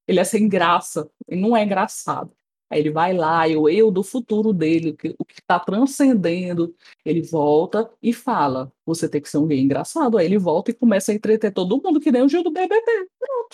Ele 0.07 0.21
é 0.21 0.25
sem 0.25 0.49
graça, 0.49 1.09
ele 1.29 1.41
não 1.41 1.57
é 1.57 1.63
engraçado. 1.65 2.33
Aí 2.69 2.81
ele 2.81 2.91
vai 2.91 3.13
lá, 3.13 3.47
e 3.47 3.57
o 3.57 3.69
eu 3.69 3.91
do 3.93 4.03
futuro 4.03 4.53
dele, 4.53 4.91
o 4.91 4.97
que, 4.97 5.15
o 5.19 5.25
que 5.25 5.41
tá 5.47 5.59
transcendendo, 5.61 6.75
ele 7.05 7.23
volta 7.23 7.89
e 8.03 8.13
fala: 8.13 8.73
Você 8.85 9.09
tem 9.09 9.21
que 9.21 9.29
ser 9.29 9.39
um 9.39 9.47
gay 9.47 9.61
engraçado. 9.61 10.19
Aí 10.19 10.27
ele 10.27 10.37
volta 10.39 10.71
e 10.73 10.75
começa 10.75 11.13
a 11.13 11.15
entreter 11.15 11.53
todo 11.53 11.81
mundo, 11.83 12.01
que 12.01 12.11
nem 12.11 12.23
o 12.23 12.29
Gil 12.29 12.43
do 12.43 12.51
BBB. 12.51 13.09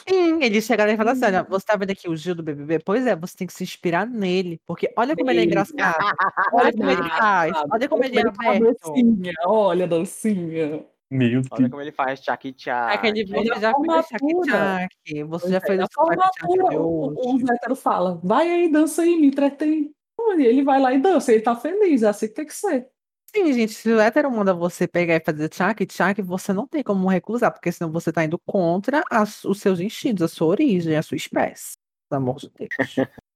Sim, 0.09 0.42
ele 0.42 0.61
chega 0.62 0.85
lá 0.87 0.92
e 0.92 0.97
fala 0.97 1.12
assim: 1.12 1.26
olha, 1.26 1.42
você 1.44 1.64
tá 1.66 1.76
vendo 1.76 1.90
aqui 1.90 2.09
o 2.09 2.16
Gil 2.16 2.35
do 2.35 2.42
BBB? 2.42 2.78
Pois 2.80 3.06
é, 3.06 3.14
você 3.14 3.37
tem 3.37 3.47
que 3.47 3.52
se 3.52 3.62
inspirar 3.62 4.06
nele, 4.06 4.59
porque 4.66 4.92
olha 4.97 5.16
como 5.16 5.30
ele 5.30 5.40
é 5.40 5.47
Nele. 5.47 5.47
engraçado, 5.47 5.75
olha 6.54 6.73
como 6.73 6.90
ele 6.90 7.11
faz, 7.11 7.52
olha 7.71 7.88
como 7.88 8.04
ele 8.04 8.18
é 8.18 8.23
Olha 8.23 8.30
a 8.44 8.50
aberto. 8.56 8.92
dancinha, 8.92 9.32
olha 9.47 9.85
a 9.85 9.88
dancinha. 9.88 10.87
Meu 11.12 11.42
Olha 11.50 11.59
Deus. 11.59 11.71
como 11.71 11.83
ele 11.83 11.92
faz 11.92 12.21
É 12.21 12.23
tchac. 12.23 12.61
Aquele 12.71 13.23
Olha 13.35 13.52
você 13.52 13.59
a 13.59 13.61
já 13.61 13.75
fez 13.75 13.76
o 13.76 14.02
formatura. 14.02 14.09
tchac-tchac, 14.09 15.25
você 15.25 15.50
já 15.50 15.57
é, 15.59 15.61
fez 15.61 15.87
formatura, 15.92 16.69
de 16.71 16.76
o, 16.76 17.37
o 17.37 17.52
hétero 17.52 17.76
fala, 17.76 18.19
vai 18.25 18.50
aí, 18.50 18.73
dança 18.73 19.02
aí, 19.02 19.16
me 19.21 19.26
entretém. 19.26 19.92
E 20.38 20.42
ele 20.47 20.62
vai 20.62 20.81
lá 20.81 20.95
e 20.95 20.99
dança, 20.99 21.31
ele 21.31 21.42
tá 21.42 21.54
feliz, 21.54 22.02
é 22.02 22.09
assim 22.09 22.28
que 22.28 22.35
tem 22.35 22.47
que 22.47 22.54
ser. 22.54 22.88
Sim, 23.35 23.52
gente, 23.52 23.75
se 23.75 23.92
o 23.92 24.00
hétero 24.00 24.31
manda 24.31 24.54
você 24.54 24.88
pegar 24.88 25.16
e 25.16 25.21
fazer 25.21 25.49
tchac-tchac, 25.50 26.23
você 26.23 26.52
não 26.54 26.66
tem 26.66 26.83
como 26.83 27.09
recusar, 27.09 27.52
porque 27.52 27.71
senão 27.71 27.92
você 27.92 28.11
tá 28.11 28.25
indo 28.25 28.38
contra 28.47 29.02
as- 29.11 29.45
os 29.45 29.61
seus 29.61 29.81
instintos, 29.81 30.23
a 30.23 30.28
sua 30.28 30.47
origem, 30.49 30.97
a 30.97 31.02
sua 31.02 31.16
espécie. 31.16 31.76
Pelo 32.09 32.23
amor 32.23 32.37
de 32.37 32.50
Deus. 32.57 32.71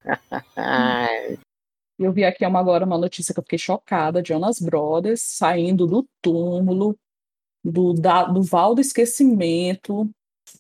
Eu 1.99 2.13
vi 2.13 2.25
aqui 2.27 2.45
uma, 2.45 2.61
agora 2.61 2.85
uma 2.85 2.99
notícia 2.99 3.33
que 3.33 3.41
eu 3.41 3.43
fiquei 3.43 3.59
chocada, 3.59 4.23
Jonas 4.23 4.59
Brothers 4.61 5.23
saindo 5.23 5.87
do 5.87 6.07
túmulo, 6.21 6.95
do, 7.71 7.93
da, 7.93 8.25
do 8.25 8.43
val 8.43 8.75
do 8.75 8.81
esquecimento, 8.81 10.09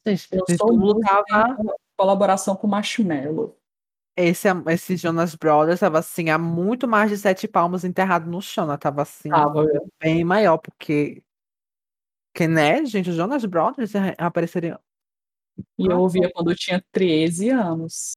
Gente, 0.04 0.28
Eu 0.32 0.44
sou 0.56 0.68
túmulo 0.68 0.94
muito 0.94 1.06
tava- 1.06 1.56
em 1.62 1.66
colaboração 1.96 2.56
com 2.56 2.66
Marshmello. 2.66 3.56
esse, 4.16 4.48
esse 4.68 4.96
Jonas 4.96 5.34
Brothers 5.34 5.80
tava 5.80 5.98
assim, 6.00 6.28
há 6.30 6.38
muito 6.38 6.88
mais 6.88 7.10
de 7.10 7.16
sete 7.16 7.46
palmos 7.46 7.84
enterrado 7.84 8.28
no 8.28 8.42
chão, 8.42 8.66
né? 8.66 8.76
Tava 8.76 9.02
assim, 9.02 9.30
Tava, 9.30 9.64
bem 10.00 10.24
maior, 10.24 10.58
porque. 10.58 11.22
Que, 12.34 12.46
né, 12.46 12.84
gente, 12.84 13.10
os 13.10 13.16
Jonas 13.16 13.44
Brothers 13.44 13.92
apareceriam. 14.18 14.78
E 15.78 15.86
eu 15.86 16.00
ouvia 16.00 16.30
quando 16.34 16.50
eu 16.50 16.56
tinha 16.56 16.84
13 16.92 17.48
anos. 17.48 18.12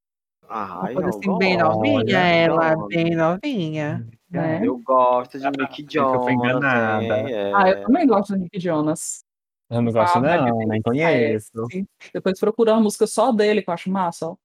eu 0.94 1.08
assim, 1.08 1.38
bem 1.38 1.58
novinha, 1.58 2.18
ela, 2.18 2.76
gosto. 2.76 2.88
bem 2.88 3.16
novinha. 3.16 4.08
Né? 4.30 4.62
Eu 4.64 4.78
gosto 4.80 5.40
de 5.40 5.48
Ah, 5.48 5.52
Nick 5.52 5.82
eu 5.84 5.90
Jonas. 6.04 6.24
fui 6.24 6.34
enganada. 6.34 7.04
hein, 7.04 7.34
é. 7.34 7.52
Ah, 7.56 7.70
eu 7.70 7.84
também 7.86 8.06
gosto 8.08 8.34
do 8.34 8.40
Nick 8.40 8.60
Jonas. 8.60 9.24
Eu 9.70 9.82
não 9.82 9.92
gosto, 9.92 10.18
Ah, 10.18 10.22
não, 10.38 10.58
nem 10.68 10.82
conheço. 10.82 11.52
Sim. 11.72 11.88
Depois 12.14 12.40
procura 12.40 12.74
uma 12.74 12.82
música 12.82 13.06
só 13.08 13.32
dele, 13.32 13.62
que 13.62 13.70
eu 13.70 13.74
acho 13.74 13.90
massa. 13.92 14.28
ó. 14.30 14.36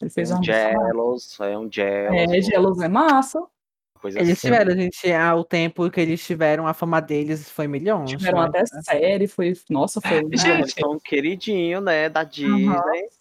Ele 0.00 0.10
fez 0.10 0.30
uma 0.30 0.36
um 0.36 0.38
música. 0.40 0.72
massa. 0.72 0.86
Jealous, 0.86 1.40
é 1.40 1.58
um 1.58 1.72
Jealous. 1.72 2.32
É, 2.32 2.40
Gelos 2.40 2.80
é 2.80 2.88
massa. 2.88 3.46
Coisa 4.02 4.18
Eles 4.18 4.32
assim. 4.32 4.48
tiveram, 4.48 4.72
gente, 4.76 5.12
ah, 5.12 5.36
o 5.36 5.44
tempo 5.44 5.88
que 5.88 6.00
eles 6.00 6.26
tiveram, 6.26 6.66
a 6.66 6.74
fama 6.74 7.00
deles 7.00 7.48
foi 7.48 7.68
milhões. 7.68 8.10
Tiveram 8.10 8.40
né? 8.40 8.46
até 8.48 8.66
série, 8.66 9.28
foi. 9.28 9.52
Nossa, 9.70 10.00
foi. 10.00 10.16
Eles 10.18 10.40
Gente, 10.42 10.74
são 10.80 10.94
um 10.94 10.98
queridinho, 10.98 11.80
né, 11.80 12.08
da 12.08 12.24
Disney. 12.24 12.66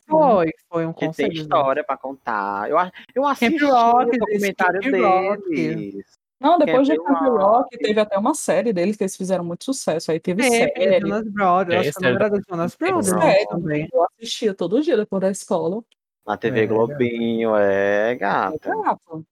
Foi, 0.10 0.52
foi 0.68 0.86
um 0.88 0.92
Que 0.92 1.08
tem 1.12 1.32
história 1.32 1.84
pra 1.84 1.96
contar. 1.96 2.68
Eu, 2.68 2.78
eu 3.14 3.28
assisti 3.28 3.64
Rock, 3.64 4.16
o 4.16 4.20
documentário 4.20 4.82
Camp 4.82 4.96
Rock. 5.04 5.50
deles. 5.52 6.06
Não, 6.40 6.58
depois 6.58 6.88
de 6.88 6.98
Camp 6.98 7.06
Camp 7.06 7.20
Rock. 7.20 7.44
Rock, 7.44 7.78
teve 7.78 8.00
até 8.00 8.18
uma 8.18 8.34
série 8.34 8.74
deles 8.74 8.98
que 8.98 9.04
eles 9.04 9.16
fizeram 9.16 9.44
muito 9.44 9.64
sucesso. 9.64 10.12
Aí 10.12 10.20
teve 10.20 10.42
Teve, 10.42 10.56
série. 10.74 11.02
Jonas 11.02 11.32
Brothers, 11.32 11.88
acho 11.90 12.00
que 12.00 12.06
é 12.06 12.10
era 12.10 12.32
Jonas 12.50 12.76
Brothers 12.76 13.06
série. 13.08 13.46
também. 13.46 13.88
Eu 13.94 14.04
assistia 14.06 14.52
todo 14.56 14.82
dia 14.82 14.98
depois 14.98 15.22
da 15.22 15.30
escola. 15.30 15.84
Na 16.26 16.36
TV 16.38 16.62
É, 16.62 16.66
Globinho, 16.66 17.56
é, 17.56 18.16
gata. 18.16 18.58
Exato. 18.68 19.24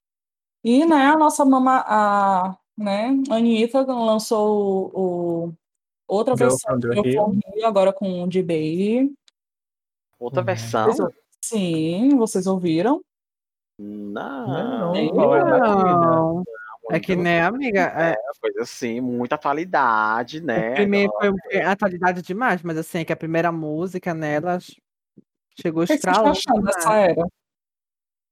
E, 0.64 0.86
né, 0.86 1.06
a 1.08 1.18
nossa 1.18 1.46
mama, 1.46 1.84
a, 1.88 2.58
né, 2.78 3.16
a 3.30 3.36
Anitta 3.36 3.82
lançou 3.82 4.92
o, 4.94 5.46
o- 5.48 5.54
outra 6.08 6.36
Girl 6.36 6.50
versão 6.50 6.80
do 6.80 6.92
Rio, 7.02 7.42
agora 7.66 7.94
com 7.94 8.24
o 8.24 8.28
D-Baby. 8.28 9.14
Outra 10.20 10.42
Uhum. 10.42 10.46
versão? 10.46 10.92
Sim, 11.42 12.18
vocês 12.18 12.46
ouviram? 12.46 13.02
Não. 13.78 14.94
Não, 15.14 15.36
é? 15.36 15.44
Não, 15.44 16.44
é 16.92 17.00
que, 17.00 17.16
Muito- 17.16 17.24
né, 17.24 17.42
amiga, 17.42 17.82
é, 17.96 18.16
Coisa 18.42 18.62
assim, 18.62 19.00
muita 19.02 19.36
atualidade, 19.36 20.42
né? 20.42 20.76
primeiro 20.76 21.12
foi 21.20 21.62
atualidade 21.62 22.22
demais, 22.22 22.62
mas 22.64 22.78
assim, 22.78 23.00
é 23.00 23.06
que 23.06 23.12
a 23.14 23.18
primeira 23.18 23.52
música 23.52 24.14
nela 24.14 24.60
chegou 25.60 25.84
O 25.84 25.88
que, 25.88 25.98
que 25.98 26.00
estão 26.10 26.32
estralando. 26.32 26.38
achando 26.38 26.62
né? 26.64 26.72
dessa 26.74 26.94
era? 26.96 27.28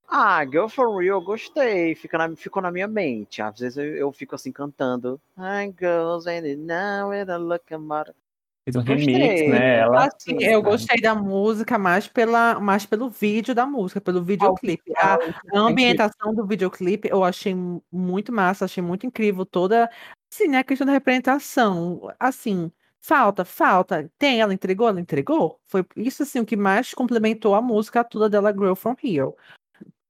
Ah, 0.07 0.45
Girl 0.45 0.67
for 0.67 0.89
Real, 0.97 1.17
eu 1.17 1.21
gostei. 1.21 1.93
Fica 1.93 2.17
na, 2.17 2.33
ficou 2.35 2.61
na 2.61 2.71
minha 2.71 2.87
mente. 2.87 3.41
Às 3.41 3.59
vezes 3.59 3.77
eu, 3.77 3.83
eu 3.95 4.11
fico 4.11 4.35
assim 4.35 4.51
cantando. 4.51 5.19
I 5.37 5.67
goes 5.77 6.25
and 6.27 6.45
it 6.45 6.55
now 6.55 7.11
and 7.11 7.29
I 7.29 7.37
look 7.37 7.65
at 7.73 8.15
Fez 8.63 8.75
um 8.75 8.83
Gostei. 8.83 9.13
remix, 9.13 9.47
né? 9.47 9.77
Ela, 9.79 10.05
Assim, 10.07 10.43
eu 10.43 10.61
gostei 10.61 11.01
da 11.01 11.15
música 11.15 11.77
mais, 11.77 12.07
pela, 12.07 12.59
mais 12.59 12.85
pelo 12.85 13.09
vídeo 13.09 13.55
da 13.55 13.65
música, 13.65 14.01
pelo 14.01 14.23
videoclipe. 14.23 14.93
A, 14.97 15.17
ambientação 15.53 16.33
do 16.33 16.45
videoclipe 16.45 17.07
eu 17.09 17.23
achei 17.23 17.55
mu- 17.55 17.81
muito 17.91 18.31
massa, 18.31 18.65
achei 18.65 18.83
muito 18.83 19.05
incrível 19.05 19.45
toda, 19.45 19.89
assim, 20.31 20.47
né, 20.49 20.59
a 20.59 20.63
questão 20.65 20.85
da 20.85 20.91
representação, 20.91 22.13
assim, 22.19 22.69
falta, 22.99 23.45
falta, 23.45 24.11
tem, 24.17 24.41
ela 24.41 24.53
entregou, 24.53 24.89
ela 24.89 24.99
entregou, 24.99 25.61
foi 25.65 25.85
isso, 25.95 26.23
assim, 26.23 26.41
o 26.41 26.45
que 26.45 26.57
mais 26.57 26.93
complementou 26.93 27.55
a 27.55 27.61
música 27.61 28.03
toda 28.03 28.29
dela, 28.29 28.51
Girl 28.51 28.73
From 28.73 28.95
Here. 29.01 29.31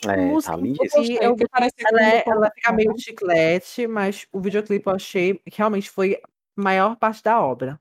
A 0.06 0.14
É, 0.14 0.18
música 0.18 0.54
tá 0.54 0.58
Gostei, 0.62 1.18
eu- 1.22 1.36
parece 1.52 1.76
que 1.76 1.88
ela, 1.88 2.02
é- 2.04 2.24
ela 2.28 2.52
fica 2.54 2.72
meio 2.72 2.94
chiclete, 3.00 3.88
mas 3.88 4.28
o 4.32 4.40
videoclipe 4.40 4.86
eu 4.88 4.94
achei 4.96 5.34
que 5.50 5.58
realmente 5.58 5.90
foi 5.90 6.16
a 6.16 6.62
maior 6.62 6.96
parte 6.98 7.24
da 7.24 7.42
obra. 7.42 7.80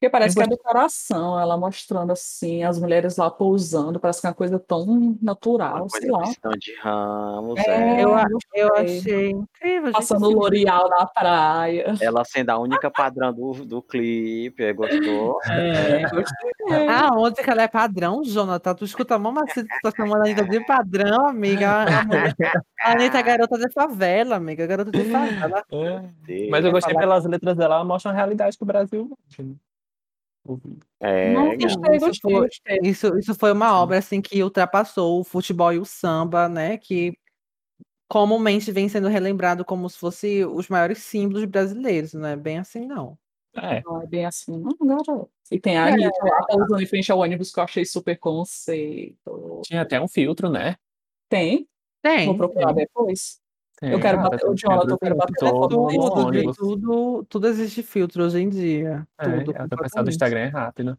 Porque 0.00 0.08
parece 0.08 0.34
que 0.34 0.42
é 0.42 0.46
decoração, 0.46 1.38
ela 1.38 1.58
mostrando 1.58 2.10
assim, 2.10 2.64
as 2.64 2.78
mulheres 2.78 3.18
lá 3.18 3.30
pousando, 3.30 4.00
parece 4.00 4.22
que 4.22 4.26
é 4.26 4.30
uma 4.30 4.34
coisa 4.34 4.58
tão 4.58 5.18
natural, 5.20 5.80
Uma 5.82 5.88
sei 5.90 6.10
lá. 6.10 6.22
de 6.58 6.74
Ramos, 6.80 7.58
É, 7.58 8.00
é. 8.00 8.02
Eu, 8.02 8.16
eu 8.54 8.74
achei 8.76 9.28
incrível, 9.28 9.92
Passando 9.92 10.24
assim, 10.24 10.34
L'Oreal 10.34 10.88
na 10.88 11.04
praia. 11.04 11.94
Ela 12.00 12.24
sendo 12.24 12.48
a 12.48 12.58
única 12.58 12.90
padrão 12.90 13.30
do, 13.30 13.52
do 13.66 13.82
clipe, 13.82 14.72
gostou? 14.72 15.38
É, 15.50 16.00
gostei. 16.08 16.50
Ah, 16.88 17.10
onde 17.18 17.42
que 17.42 17.50
ela 17.50 17.60
é 17.64 17.68
padrão, 17.68 18.22
Jonathan? 18.24 18.74
Tu 18.74 18.86
escuta 18.86 19.16
a 19.16 19.18
mamacita, 19.18 19.66
tu 19.68 19.82
tá 19.82 19.92
chamando 19.94 20.22
a 20.22 20.24
Anitta 20.24 20.46
de 20.46 20.64
padrão, 20.64 21.28
amiga. 21.28 21.82
A, 21.82 22.04
mulher- 22.06 22.34
a 22.80 22.92
Anitta 22.92 23.18
é 23.18 23.22
garota 23.22 23.58
de 23.58 23.70
favela, 23.70 24.36
amiga. 24.36 24.66
Garota 24.66 24.90
de 24.90 25.04
favela. 25.04 25.62
Mas 26.48 26.64
eu 26.64 26.72
gostei 26.72 26.94
pelas 26.96 27.26
letras 27.26 27.54
dela, 27.54 27.74
ela 27.74 27.84
mostra 27.84 28.10
a 28.10 28.14
realidade 28.14 28.56
que 28.56 28.62
o 28.62 28.66
Brasil 28.66 29.18
vive, 29.28 29.50
né? 29.50 29.54
É, 31.00 31.32
Não, 31.32 31.56
gostei, 31.58 31.96
isso 31.96 32.06
gostei, 32.06 32.32
foi- 32.32 32.46
gostei. 32.48 32.78
Isso, 32.82 33.18
isso 33.18 33.34
foi 33.34 33.52
uma 33.52 33.78
obra 33.80 33.98
assim 33.98 34.20
que 34.20 34.42
ultrapassou 34.42 35.20
o 35.20 35.24
futebol 35.24 35.72
e 35.72 35.78
o 35.78 35.84
samba, 35.84 36.48
né? 36.48 36.76
Que 36.76 37.12
comumente 38.08 38.72
vem 38.72 38.88
sendo 38.88 39.08
relembrado 39.08 39.64
como 39.64 39.88
se 39.88 39.98
fosse 39.98 40.44
os 40.44 40.68
maiores 40.68 40.98
símbolos 40.98 41.44
brasileiros, 41.44 42.14
não 42.14 42.26
é 42.28 42.36
bem 42.36 42.58
assim, 42.58 42.86
não. 42.86 43.16
É, 43.56 43.82
Não 43.84 44.00
é 44.02 44.06
bem 44.06 44.26
assim, 44.26 44.56
não, 44.58 44.76
garoto. 44.86 45.30
E 45.50 45.58
tem 45.58 45.76
a 45.76 45.88
É. 45.88 45.92
Anitta 45.92 46.24
lá 46.24 46.46
pousando 46.46 46.82
em 46.82 46.86
frente 46.86 47.10
ao 47.10 47.18
ônibus 47.18 47.52
que 47.52 47.58
eu 47.58 47.64
achei 47.64 47.84
super 47.84 48.16
conceito. 48.18 49.60
tinha 49.64 49.82
até 49.82 50.00
um 50.00 50.06
filtro, 50.08 50.48
né? 50.48 50.76
Tem? 51.28 51.68
Tem. 52.02 52.26
Vou 52.26 52.36
procurar 52.36 52.72
depois. 52.72 53.39
Tem, 53.80 53.92
Eu 53.92 54.00
quero 54.00 54.20
ah, 54.20 54.28
bater- 54.28 54.46
o 54.46 54.54
Jonathan, 54.54 54.90
eu 54.90 54.98
quero 54.98 55.16
bater 55.16 55.34
todo 55.38 55.86
na 55.86 55.92
foto. 55.92 56.30
Tudo, 56.30 56.54
tudo, 56.54 57.24
tudo 57.24 57.48
existe 57.48 57.82
filtro 57.82 58.24
hoje 58.24 58.38
em 58.38 58.48
dia. 58.48 59.06
É, 59.18 59.38
Tudo. 59.38 59.54
a 59.56 59.82
pessoa 59.82 60.04
do. 60.04 60.10
Instagram 60.10 60.40
é 60.40 60.48
rápido. 60.48 60.98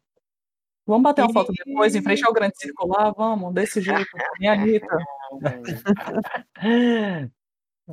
Vamos 0.87 1.03
bater 1.03 1.21
uma 1.21 1.31
foto 1.31 1.53
depois, 1.53 1.93
em 1.93 2.01
frente 2.01 2.25
ao 2.25 2.33
grande 2.33 2.55
circular, 2.57 3.13
vamos, 3.13 3.53
desse 3.53 3.79
jeito. 3.81 4.09
Minha 4.39 4.53
Anitta. 4.53 4.97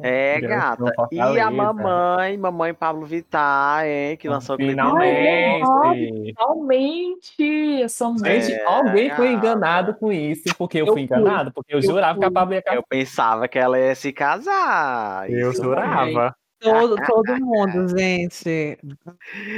É, 0.02 0.40
gata. 0.40 0.92
E 1.10 1.20
a 1.20 1.50
mamãe, 1.50 2.36
mamãe 2.36 2.74
Pablo 2.74 3.04
Vittar, 3.06 3.86
hein, 3.86 4.16
que 4.16 4.28
lançou 4.28 4.54
o 4.54 4.58
clipe 4.58 4.70
Finalmente! 4.72 6.34
Finalmente! 6.36 7.82
Essa 7.82 8.06
Gente, 8.24 8.52
É, 8.52 8.64
alguém 8.64 9.10
foi 9.14 9.32
enganado 9.32 9.94
com 9.94 10.12
isso, 10.12 10.44
porque 10.56 10.78
eu, 10.78 10.86
Eu 10.86 10.92
fui 10.92 11.06
fui. 11.06 11.16
enganado, 11.18 11.52
porque 11.52 11.74
eu, 11.74 11.78
Eu 11.78 11.82
jurava 11.82 12.18
que 12.18 12.24
a 12.24 12.28
fui. 12.28 12.34
Pablo 12.34 12.54
ia 12.54 12.62
casar. 12.62 12.76
Eu 12.76 12.82
pensava 12.88 13.48
que 13.48 13.58
ela 13.58 13.78
ia 13.78 13.94
se 13.94 14.12
casar. 14.12 15.30
Eu 15.30 15.50
Isso 15.50 15.62
jurava. 15.62 16.34
Todo, 16.60 16.96
todo 17.06 17.36
mundo, 17.40 17.88
gente. 17.96 18.78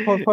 Foi, 0.05 0.23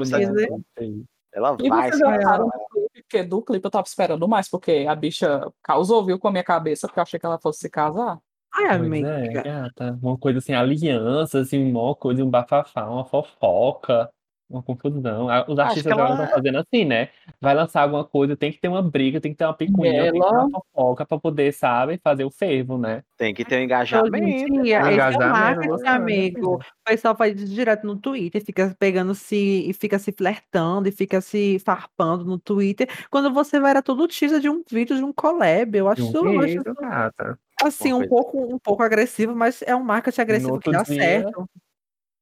o 0.00 0.04
site. 0.04 1.06
Ela 1.32 1.56
E 1.60 1.68
vai 1.68 1.90
vocês 1.90 2.00
casar. 2.00 2.38
do 2.38 2.50
clipe? 2.50 3.02
Porque 3.02 3.22
do 3.24 3.42
clipe 3.42 3.66
eu 3.66 3.70
tava 3.70 3.86
esperando 3.86 4.26
mais, 4.28 4.48
porque 4.48 4.86
a 4.88 4.94
bicha 4.94 5.46
causou, 5.62 6.04
viu, 6.06 6.18
com 6.18 6.28
a 6.28 6.30
minha 6.30 6.44
cabeça, 6.44 6.86
porque 6.86 6.98
eu 7.00 7.02
achei 7.02 7.18
que 7.20 7.26
ela 7.26 7.38
fosse 7.38 7.60
se 7.60 7.68
casar. 7.70 8.18
Pois 8.56 8.70
amiga. 8.70 9.08
é, 9.08 9.28
gata. 9.42 9.98
Uma 10.02 10.16
coisa 10.16 10.38
assim, 10.38 10.52
aliança, 10.52 11.40
assim, 11.40 11.70
uma 11.72 11.94
coisa, 11.94 12.24
um 12.24 12.30
bafafá, 12.30 12.88
uma 12.88 13.04
fofoca, 13.04 14.08
uma 14.48 14.62
confusão. 14.62 15.26
Os 15.48 15.58
Acho 15.58 15.60
artistas 15.60 15.92
agora 15.92 16.10
ela- 16.10 16.22
estão 16.24 16.34
fazendo 16.36 16.58
assim, 16.58 16.84
né? 16.84 17.08
Vai 17.40 17.54
lançar 17.54 17.82
alguma 17.82 18.04
coisa, 18.04 18.36
tem 18.36 18.52
que 18.52 18.60
ter 18.60 18.68
uma 18.68 18.82
briga, 18.82 19.20
tem 19.20 19.32
que 19.32 19.38
ter 19.38 19.44
uma 19.44 19.54
picuinha, 19.54 20.12
tem 20.12 20.20
que 20.20 20.26
ter 20.26 20.34
Ela- 20.34 20.44
uma 20.46 20.50
fofoca 20.74 21.06
pra 21.06 21.18
poder, 21.18 21.52
sabe, 21.52 21.98
fazer 22.02 22.24
o 22.24 22.30
fervo, 22.30 22.78
né? 22.78 23.02
Tem 23.16 23.32
que 23.34 23.44
ter 23.44 23.54
um 23.54 23.56
Hoje 23.56 23.62
em 23.62 23.64
engajamento. 23.64 24.24
dia, 24.26 24.52
Um 24.54 24.62
esse 24.62 24.72
é 24.72 24.80
o 24.82 24.92
engajamento, 24.92 25.30
marketing, 25.68 25.86
amigo. 25.88 26.54
O 26.56 26.60
pessoal 26.84 27.16
faz 27.16 27.40
isso 27.40 27.52
direto 27.54 27.86
no 27.86 27.96
Twitter, 27.96 28.44
fica 28.44 28.76
pegando 28.78 29.14
se 29.14 29.68
e 29.68 29.72
fica 29.72 29.98
se 29.98 30.12
flertando 30.12 30.88
e 30.88 30.92
fica 30.92 31.20
se 31.20 31.58
farpando 31.60 32.24
no 32.24 32.38
Twitter. 32.38 32.88
Quando 33.10 33.32
você 33.32 33.58
vai 33.58 33.70
era 33.70 33.82
todo 33.82 34.06
teaser 34.06 34.40
de 34.40 34.48
um 34.48 34.62
vídeo 34.70 34.96
de 34.96 35.02
um 35.02 35.12
collab, 35.12 35.76
eu 35.76 35.88
acho, 35.88 36.12
De 36.12 36.18
um 36.18 36.32
eu 36.32 36.40
acho 36.40 36.62
gata. 36.80 37.38
Assim 37.64 37.92
um 37.92 38.06
pouco 38.08 38.54
um 38.54 38.58
pouco 38.58 38.82
agressivo, 38.82 39.34
mas 39.34 39.62
é 39.62 39.74
um 39.74 39.82
marketing 39.84 40.20
agressivo 40.20 40.58
que 40.60 40.70
dá 40.70 40.82
dia- 40.82 40.94
certo. 41.02 41.48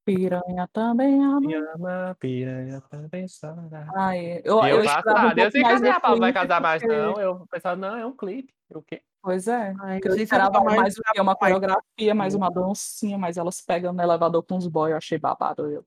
Piranha 0.04 0.68
também 0.72 1.22
ama. 1.22 1.40
Me 1.40 1.54
ama, 1.54 2.16
piranha, 2.18 2.80
também 2.90 3.24
chora. 3.40 3.86
Ai, 3.94 4.40
eu, 4.44 4.58
eu 4.60 4.66
eu 4.66 4.80
esperava 4.82 5.10
um 5.10 5.12
passado, 5.22 5.38
eu 5.38 5.50
sei 5.52 5.62
que 5.62 5.68
mais 5.68 5.80
do 5.80 5.88
a 5.90 6.00
Pablo 6.00 6.18
vai 6.18 6.32
casar 6.32 6.60
mais, 6.60 6.82
porque- 6.82 6.96
não. 6.96 7.20
Eu 7.20 7.46
pensava, 7.48 7.76
não, 7.76 7.96
é 7.96 8.04
um 8.04 8.16
clipe. 8.16 8.52
O 8.74 8.82
quê? 8.82 9.00
Pois 9.22 9.46
é. 9.46 9.72
Ai, 9.80 10.00
eu 10.02 10.16
esperava 10.16 10.60
mais, 10.64 10.76
mais- 10.80 10.94
o 10.98 11.02
quê? 11.12 11.20
Uma 11.20 11.24
mais- 11.26 11.38
coreografia, 11.38 12.14
mais 12.16 12.34
uma 12.34 12.50
dancinha, 12.50 13.16
mas 13.16 13.36
elas 13.36 13.60
pegando 13.60 13.98
no 13.98 14.02
elevador 14.02 14.42
com 14.42 14.56
os 14.56 14.66
boys, 14.66 14.90
eu 14.90 14.96
achei 14.96 15.18
babado. 15.18 15.70
Eu. 15.70 15.84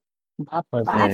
Ah, 0.50 0.62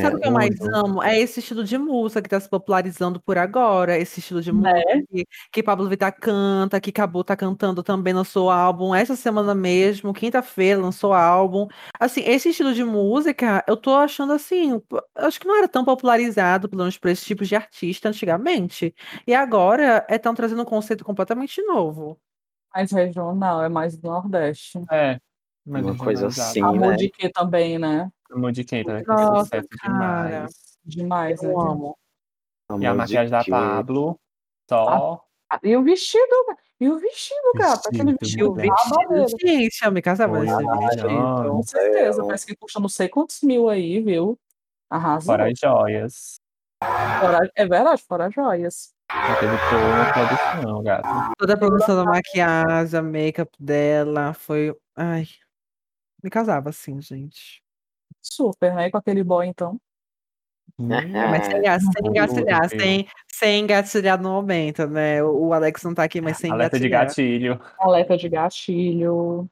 sabe 0.01 0.15
o 0.15 0.19
que 0.19 0.27
eu 0.27 0.31
mais 0.31 0.59
amo? 0.73 1.03
É 1.03 1.19
esse 1.19 1.39
estilo 1.41 1.63
de 1.63 1.77
música 1.77 2.21
que 2.23 2.29
tá 2.29 2.39
se 2.39 2.49
popularizando 2.49 3.21
por 3.21 3.37
agora. 3.37 3.95
Esse 3.97 4.19
estilo 4.19 4.41
de 4.41 4.51
Né? 4.51 4.71
música 4.83 5.05
que, 5.11 5.25
que 5.53 5.63
Pablo 5.63 5.87
Vittar 5.87 6.15
canta, 6.19 6.81
que 6.81 6.91
Cabo 6.91 7.23
tá 7.23 7.35
cantando 7.35 7.83
também 7.83 8.13
lançou 8.13 8.49
álbum 8.49 8.95
essa 8.95 9.15
semana 9.15 9.53
mesmo, 9.53 10.11
quinta-feira 10.13 10.81
lançou 10.81 11.13
álbum. 11.13 11.67
Assim, 11.99 12.21
esse 12.21 12.49
estilo 12.49 12.73
de 12.73 12.83
música, 12.83 13.63
eu 13.67 13.77
tô 13.77 13.93
achando 13.95 14.33
assim, 14.33 14.81
acho 15.15 15.39
que 15.39 15.47
não 15.47 15.57
era 15.57 15.67
tão 15.67 15.85
popularizado, 15.85 16.67
pelo 16.67 16.81
menos 16.81 16.97
por 16.97 17.09
esse 17.09 17.23
tipo 17.23 17.45
de 17.45 17.55
artista 17.55 18.09
antigamente. 18.09 18.95
E 19.27 19.35
agora 19.35 20.03
estão 20.09 20.33
trazendo 20.33 20.63
um 20.63 20.65
conceito 20.65 21.05
completamente 21.05 21.61
novo. 21.61 22.19
Mais 22.73 22.91
regional, 22.91 23.63
é 23.63 23.69
mais 23.69 23.95
do 23.97 24.09
Nordeste. 24.09 24.79
É. 24.89 25.19
Mas 25.63 25.85
Uma 25.85 25.95
coisa 25.95 26.27
assim, 26.27 26.59
Amor 26.61 26.91
né? 26.91 26.95
de 26.95 27.09
que 27.09 27.29
também, 27.29 27.77
né? 27.77 28.09
Amor 28.31 28.51
de 28.51 28.63
quem, 28.63 28.83
tá? 28.83 29.01
Que 29.01 29.07
Nossa, 29.07 29.43
sucesso 29.45 29.67
cara. 29.69 29.93
demais. 29.93 30.77
Demais, 30.85 31.43
Eu 31.43 31.49
né? 31.49 31.55
amo. 31.57 31.97
E 32.79 32.85
a 32.85 32.93
maquiagem 32.93 33.29
da? 33.29 33.43
Pablo, 33.43 34.19
só. 34.69 35.25
Ah, 35.49 35.59
E 35.63 35.75
o 35.75 35.83
vestido, 35.83 36.23
e 36.79 36.87
o 36.89 36.97
vestido, 36.97 37.51
gata, 37.55 37.89
aquele 37.89 38.13
Vestido, 38.13 38.53
vestido 38.53 39.13
vestido, 39.13 39.37
gente, 39.47 39.83
eu 39.85 39.91
me 39.91 40.01
casava 40.01 40.39
nesse 40.39 40.55
vestido. 40.55 41.07
Com 41.09 41.63
certeza, 41.63 42.23
parece 42.25 42.45
que 42.45 42.55
custa 42.55 42.79
não 42.79 42.87
sei 42.87 43.09
quantos 43.09 43.41
mil 43.41 43.67
aí, 43.67 43.99
viu? 44.01 44.39
Arrasou. 44.89 45.33
Fora 45.33 45.51
as 45.51 45.59
joias. 45.59 46.39
Fora- 47.19 47.51
é 47.55 47.65
verdade, 47.67 48.01
fora 48.03 48.27
as 48.27 48.33
joias. 48.33 48.93
Já 49.11 49.39
teve 49.39 49.57
toda 49.69 50.01
a 50.01 50.13
produção, 50.13 50.83
gato. 50.83 51.35
Toda 51.37 51.53
a 51.53 51.57
produção 51.57 51.95
da 51.97 52.05
maquiagem, 52.05 52.97
a 52.99 53.03
make-up 53.03 53.51
dela 53.59 54.33
foi. 54.33 54.73
Ai. 54.95 55.27
Me 56.23 56.29
casava 56.29 56.69
assim, 56.69 57.01
gente. 57.01 57.60
Super, 58.21 58.73
né? 58.75 58.89
Com 58.91 58.97
aquele 58.97 59.23
boy, 59.23 59.47
então. 59.47 59.79
Mas 60.77 61.45
sem, 61.45 61.55
É, 61.57 61.61
ga- 61.61 61.79
sem 61.79 61.91
tudo, 61.93 62.09
engatilhar, 62.09 62.69
viu? 62.69 62.79
sem, 62.79 63.07
sem 63.27 63.63
engatilhar 63.63 64.21
no 64.21 64.29
momento, 64.31 64.87
né? 64.87 65.21
O, 65.23 65.53
Alex 65.53 65.83
não 65.83 65.93
tá 65.93 66.03
aqui, 66.03 66.21
mas 66.21 66.37
sem 66.37 66.51
Alerta 66.51 66.79
de 66.79 66.87
engatilhar. 66.87 67.57
gatilho. 67.57 67.61
Alerta 67.79 68.17
de 68.17 68.29
gatilho. 68.29 69.49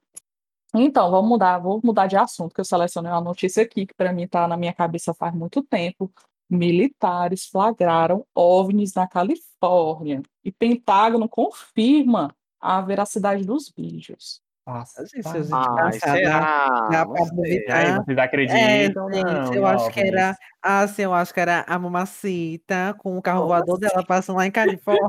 Então, 0.73 1.09
vamos 1.11 1.29
mudar, 1.29 1.57
vou 1.59 1.81
mudar 1.83 2.07
de 2.07 2.15
assunto, 2.15 2.53
que 2.53 2.61
eu 2.61 2.65
selecionei 2.65 3.11
uma 3.11 3.21
notícia 3.21 3.63
aqui 3.63 3.85
que 3.87 3.93
para 3.93 4.13
mim 4.13 4.23
está 4.23 4.47
na 4.47 4.55
minha 4.55 4.73
cabeça 4.73 5.13
faz 5.13 5.33
muito 5.33 5.63
tempo. 5.63 6.11
Militares 6.49 7.45
flagraram 7.47 8.25
OVNIs 8.33 8.93
na 8.93 9.07
Califórnia 9.07 10.21
e 10.43 10.51
Pentágono 10.51 11.27
confirma 11.29 12.35
a 12.59 12.81
veracidade 12.81 13.43
dos 13.45 13.71
vídeos. 13.75 14.41
Nossa, 14.69 15.03
Isso, 15.03 15.21
tá. 15.23 15.33
gente, 15.33 15.51
Ai, 15.53 15.91
cansada. 15.93 16.17
será? 16.17 16.87
Dá 16.91 17.05
Não 17.05 17.13
pra 17.13 17.25
sei. 17.25 17.35
duvidar. 17.35 17.77
Aí, 17.77 17.91
vocês 17.95 18.17
É, 18.17 18.21
acreditam? 18.21 19.11
gente, 19.11 19.25
não, 19.25 19.53
eu 19.53 19.63
em 19.67 19.69
acho 19.69 19.91
que 19.91 19.99
era. 19.99 20.37
Ah, 20.61 20.87
sim, 20.87 21.01
eu 21.01 21.13
acho 21.13 21.33
que 21.33 21.39
era 21.39 21.65
a 21.67 21.79
mamacita 21.79 22.95
com 22.99 23.17
o 23.17 23.21
carro 23.21 23.47
voador 23.47 23.79
dela 23.79 24.05
passando 24.05 24.37
lá 24.37 24.45
em 24.45 24.51
Califórnia. 24.51 25.07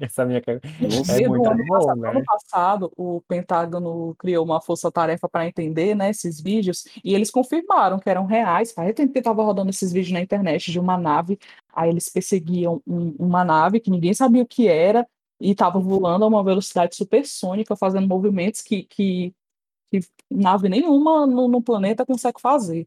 Essa 0.00 0.24
minha. 0.24 0.40
Não. 0.46 1.16
É 1.16 1.28
muito 1.28 1.50
ano 1.50 1.64
bom, 1.66 1.78
passado, 1.78 2.00
né? 2.00 2.10
ano 2.10 2.24
passado, 2.24 2.92
o 2.96 3.20
Pentágono 3.26 4.14
criou 4.16 4.44
uma 4.44 4.60
força-tarefa 4.60 5.28
para 5.28 5.46
entender 5.48 5.96
né, 5.96 6.10
esses 6.10 6.40
vídeos 6.40 6.84
e 7.02 7.12
eles 7.12 7.28
confirmaram 7.30 7.98
que 7.98 8.08
eram 8.08 8.24
reais. 8.24 8.70
Faz 8.72 8.94
tempo 8.94 9.12
que 9.12 9.18
estava 9.18 9.42
rodando 9.42 9.70
esses 9.70 9.92
vídeos 9.92 10.12
na 10.12 10.20
internet 10.20 10.70
de 10.70 10.78
uma 10.78 10.96
nave. 10.96 11.38
Aí 11.74 11.90
eles 11.90 12.08
perseguiam 12.08 12.80
um- 12.86 13.16
uma 13.18 13.44
nave 13.44 13.80
que 13.80 13.90
ninguém 13.90 14.14
sabia 14.14 14.42
o 14.42 14.46
que 14.46 14.68
era 14.68 15.04
e 15.42 15.50
estava 15.50 15.80
voando 15.80 16.24
a 16.24 16.28
uma 16.28 16.44
velocidade 16.44 16.94
supersônica, 16.94 17.74
fazendo 17.74 18.06
movimentos 18.06 18.62
que, 18.62 18.84
que, 18.84 19.34
que 19.90 20.00
nave 20.30 20.68
nenhuma 20.68 21.26
no, 21.26 21.48
no 21.48 21.60
planeta 21.60 22.06
consegue 22.06 22.40
fazer. 22.40 22.86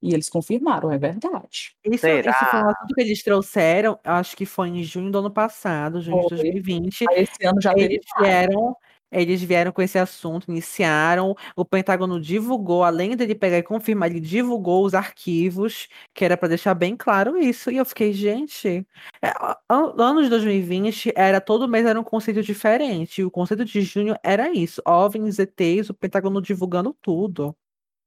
E 0.00 0.12
eles 0.14 0.28
confirmaram, 0.28 0.90
é 0.90 0.98
verdade. 0.98 1.76
Isso, 1.84 1.98
Será? 1.98 2.30
isso 2.32 2.50
foi 2.50 2.60
um 2.60 2.68
assunto 2.70 2.94
que 2.94 3.00
eles 3.00 3.22
trouxeram, 3.22 4.00
acho 4.02 4.36
que 4.36 4.46
foi 4.46 4.70
em 4.70 4.82
junho 4.82 5.12
do 5.12 5.18
ano 5.18 5.30
passado, 5.30 6.00
junho 6.00 6.22
de 6.22 6.28
Foi. 6.30 6.38
2020. 6.38 7.04
Aí 7.10 7.20
esse 7.20 7.46
ano 7.46 7.60
já 7.60 7.72
Eles 7.76 8.00
vieram, 8.18 8.74
eles 9.12 9.42
vieram 9.42 9.70
com 9.70 9.82
esse 9.82 9.98
assunto, 9.98 10.50
iniciaram. 10.50 11.36
O 11.54 11.64
Pentágono 11.64 12.20
divulgou, 12.20 12.82
além 12.82 13.14
dele 13.16 13.34
pegar 13.34 13.58
e 13.58 13.62
confirmar, 13.62 14.10
ele 14.10 14.20
divulgou 14.20 14.84
os 14.84 14.94
arquivos, 14.94 15.88
que 16.14 16.24
era 16.24 16.36
para 16.36 16.48
deixar 16.48 16.74
bem 16.74 16.96
claro 16.96 17.36
isso. 17.38 17.70
E 17.70 17.76
eu 17.76 17.84
fiquei, 17.84 18.12
gente, 18.12 18.86
é, 19.20 19.28
a- 19.28 19.58
a- 19.68 19.92
ano 19.98 20.22
de 20.22 20.28
2020 20.30 21.12
era 21.14 21.40
todo 21.40 21.68
mês 21.68 21.84
era 21.86 22.00
um 22.00 22.04
conceito 22.04 22.42
diferente. 22.42 23.20
E 23.20 23.24
o 23.24 23.30
conceito 23.30 23.64
de 23.64 23.80
junho 23.82 24.16
era 24.22 24.50
isso: 24.50 24.80
OVNIs, 24.86 25.38
ETs, 25.38 25.90
o 25.90 25.94
Pentágono 25.94 26.40
divulgando 26.40 26.96
tudo. 27.02 27.54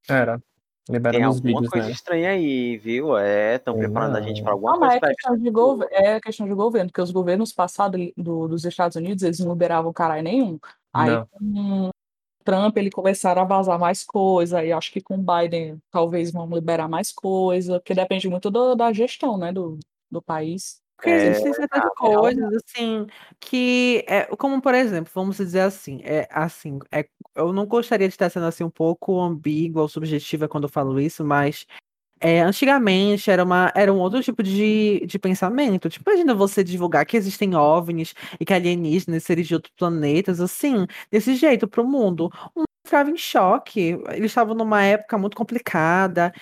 Era. 0.09 0.41
Tem 0.87 0.97
Liberando 0.97 1.29
os 1.29 1.37
alguma 1.37 1.53
vídeos, 1.55 1.69
coisa 1.71 1.87
né? 1.87 1.93
estranha 1.93 2.29
aí, 2.29 2.77
viu? 2.77 3.17
É, 3.17 3.55
estão 3.55 3.75
preparando 3.75 4.17
a 4.17 4.21
gente 4.21 4.43
para 4.43 4.51
alguma 4.51 4.73
Não, 4.73 4.79
mas 4.79 4.89
coisa. 4.91 4.97
é 4.97 4.99
pra- 4.99 5.09
questão 5.15 5.35
de, 5.35 5.49
gov- 5.49 5.87
é 5.89 6.19
questão 6.19 6.47
de 6.47 6.53
governo, 6.53 6.91
porque 6.91 7.01
os 7.01 7.09
governos 7.09 7.51
passados 7.51 7.99
do- 8.15 8.47
dos 8.47 8.65
Estados 8.65 8.95
Unidos, 8.95 9.23
eles 9.23 9.39
não 9.39 9.51
liberavam 9.53 9.91
caralho 9.91 10.21
nenhum. 10.21 10.59
Aí 10.95 11.10
Não. 11.12 11.27
com 11.27 11.89
Trump, 12.45 12.77
ele 12.77 12.91
começaram 12.91 13.41
a 13.41 13.45
vazar 13.45 13.79
mais 13.79 14.03
coisa, 14.03 14.63
e 14.63 14.71
acho 14.71 14.91
que 14.91 15.01
com 15.01 15.17
Biden 15.17 15.79
talvez 15.91 16.31
vão 16.31 16.47
liberar 16.49 16.88
mais 16.88 17.12
coisa, 17.12 17.79
porque 17.79 17.93
depende 17.95 18.29
muito 18.29 18.51
do- 18.51 18.75
da 18.75 18.93
gestão, 18.93 19.38
né, 19.38 19.51
do, 19.51 19.79
do 20.12 20.21
país. 20.21 20.79
Porque 20.95 21.10
É, 21.10 21.27
existem 21.27 21.53
certas 21.53 21.84
ah, 21.84 21.89
coisas, 21.97 22.53
assim, 22.53 23.05
que, 23.39 24.05
é, 24.08 24.25
como 24.38 24.62
por 24.62 24.73
exemplo, 24.73 25.12
vamos 25.13 25.36
dizer 25.38 25.62
assim, 25.62 25.99
é, 26.03 26.27
assim, 26.31 26.79
é, 26.91 27.05
eu 27.36 27.51
não 27.51 27.65
gostaria 27.65 28.08
de 28.08 28.13
estar 28.13 28.29
sendo 28.29 28.45
assim 28.45 28.63
um 28.63 28.69
pouco 28.69 29.19
ambígua 29.19 29.81
ou 29.81 29.89
subjetiva 29.89 30.47
quando 30.47 30.63
eu 30.65 30.69
falo 30.69 30.97
isso, 30.99 31.25
mas 31.25 31.65
é, 32.19 32.41
antigamente 32.41 33.30
era, 33.30 33.43
uma, 33.43 33.71
era 33.75 33.93
um 33.93 33.99
outro 33.99 34.21
tipo 34.23 34.41
de, 34.43 35.06
de 35.06 35.19
pensamento. 35.19 35.89
Tipo, 35.89 36.10
imagina 36.10 36.34
você 36.34 36.63
divulgar 36.63 37.06
que 37.06 37.17
existem 37.17 37.56
OVNIs 37.56 38.13
e 38.39 38.45
que 38.45 38.54
alienígenas, 38.54 39.23
seres 39.23 39.47
de 39.47 39.54
outros 39.56 39.73
planetas, 39.78 40.39
assim, 40.41 40.88
desse 41.12 41.36
jeito 41.36 41.67
para 41.67 41.82
o 41.82 41.88
mundo. 41.88 42.30
O 42.56 42.63
ficava 42.85 43.09
em 43.09 43.17
choque. 43.17 43.97
Eles 44.11 44.31
estavam 44.31 44.55
numa 44.55 44.83
época 44.83 45.17
muito 45.17 45.35
complicada, 45.35 46.33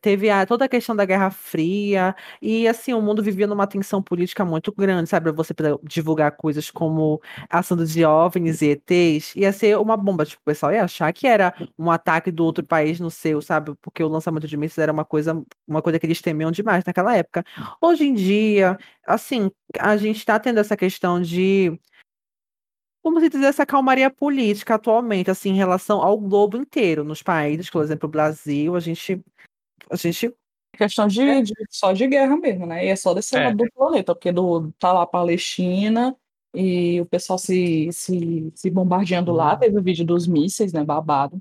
teve 0.00 0.30
a, 0.30 0.44
toda 0.46 0.64
a 0.64 0.68
questão 0.68 0.96
da 0.96 1.04
Guerra 1.04 1.30
Fria, 1.30 2.14
e 2.40 2.66
assim, 2.66 2.92
o 2.92 3.00
mundo 3.02 3.22
vivia 3.22 3.46
numa 3.46 3.66
tensão 3.66 4.02
política 4.02 4.44
muito 4.44 4.72
grande, 4.76 5.08
sabe? 5.08 5.30
Você 5.32 5.54
divulgar 5.84 6.32
coisas 6.36 6.70
como 6.70 7.20
assunto 7.50 7.84
de 7.86 8.04
OVNIs 8.04 8.62
e 8.62 8.70
ETs, 8.70 9.34
ia 9.36 9.52
ser 9.52 9.78
uma 9.78 9.96
bomba. 9.96 10.24
Tipo, 10.24 10.40
o 10.42 10.44
pessoal 10.44 10.72
ia 10.72 10.84
achar 10.84 11.12
que 11.12 11.26
era 11.26 11.54
um 11.78 11.90
ataque 11.90 12.30
do 12.30 12.44
outro 12.44 12.64
país 12.64 12.98
no 13.00 13.10
seu, 13.10 13.40
sabe? 13.42 13.74
Porque 13.82 14.02
o 14.02 14.08
lançamento 14.08 14.46
de 14.48 14.56
mísseis 14.56 14.78
era 14.82 14.92
uma 14.92 15.04
coisa, 15.04 15.40
uma 15.66 15.82
coisa 15.82 15.98
que 15.98 16.06
eles 16.06 16.20
temiam 16.22 16.50
demais 16.50 16.84
naquela 16.84 17.16
época. 17.16 17.44
Hoje 17.80 18.04
em 18.06 18.14
dia, 18.14 18.78
assim, 19.06 19.50
a 19.78 19.96
gente 19.96 20.24
tá 20.24 20.38
tendo 20.38 20.58
essa 20.60 20.76
questão 20.76 21.20
de 21.20 21.78
vamos 23.02 23.28
dizer, 23.28 23.44
essa 23.44 23.66
calmaria 23.66 24.10
política 24.10 24.74
atualmente, 24.76 25.30
assim, 25.30 25.50
em 25.50 25.56
relação 25.56 26.00
ao 26.02 26.18
globo 26.18 26.56
inteiro, 26.56 27.04
nos 27.04 27.22
países, 27.22 27.68
por 27.70 27.82
exemplo, 27.82 28.08
o 28.08 28.12
Brasil, 28.12 28.74
a 28.76 28.80
gente, 28.80 29.20
a 29.90 29.96
gente 29.96 30.34
Questão 30.74 31.06
de, 31.06 31.42
de- 31.42 31.52
só 31.68 31.92
de 31.92 32.06
guerra 32.06 32.34
mesmo, 32.36 32.64
né? 32.64 32.86
E 32.86 32.88
é 32.88 32.96
só 32.96 33.12
desse 33.12 33.36
É. 33.36 33.44
lado 33.44 33.58
do 33.58 33.70
planeta, 33.72 34.14
porque 34.14 34.32
do, 34.32 34.72
tá 34.78 34.90
lá 34.90 35.02
a 35.02 35.06
Palestina 35.06 36.16
e 36.54 36.98
o 36.98 37.04
pessoal 37.04 37.38
se, 37.38 37.90
se, 37.92 38.50
se 38.54 38.70
bombardeando 38.70 39.32
lá. 39.32 39.54
Teve 39.54 39.78
o 39.78 39.82
vídeo 39.82 40.04
dos 40.06 40.26
mísseis, 40.26 40.72
né? 40.72 40.82
Babado. 40.82 41.38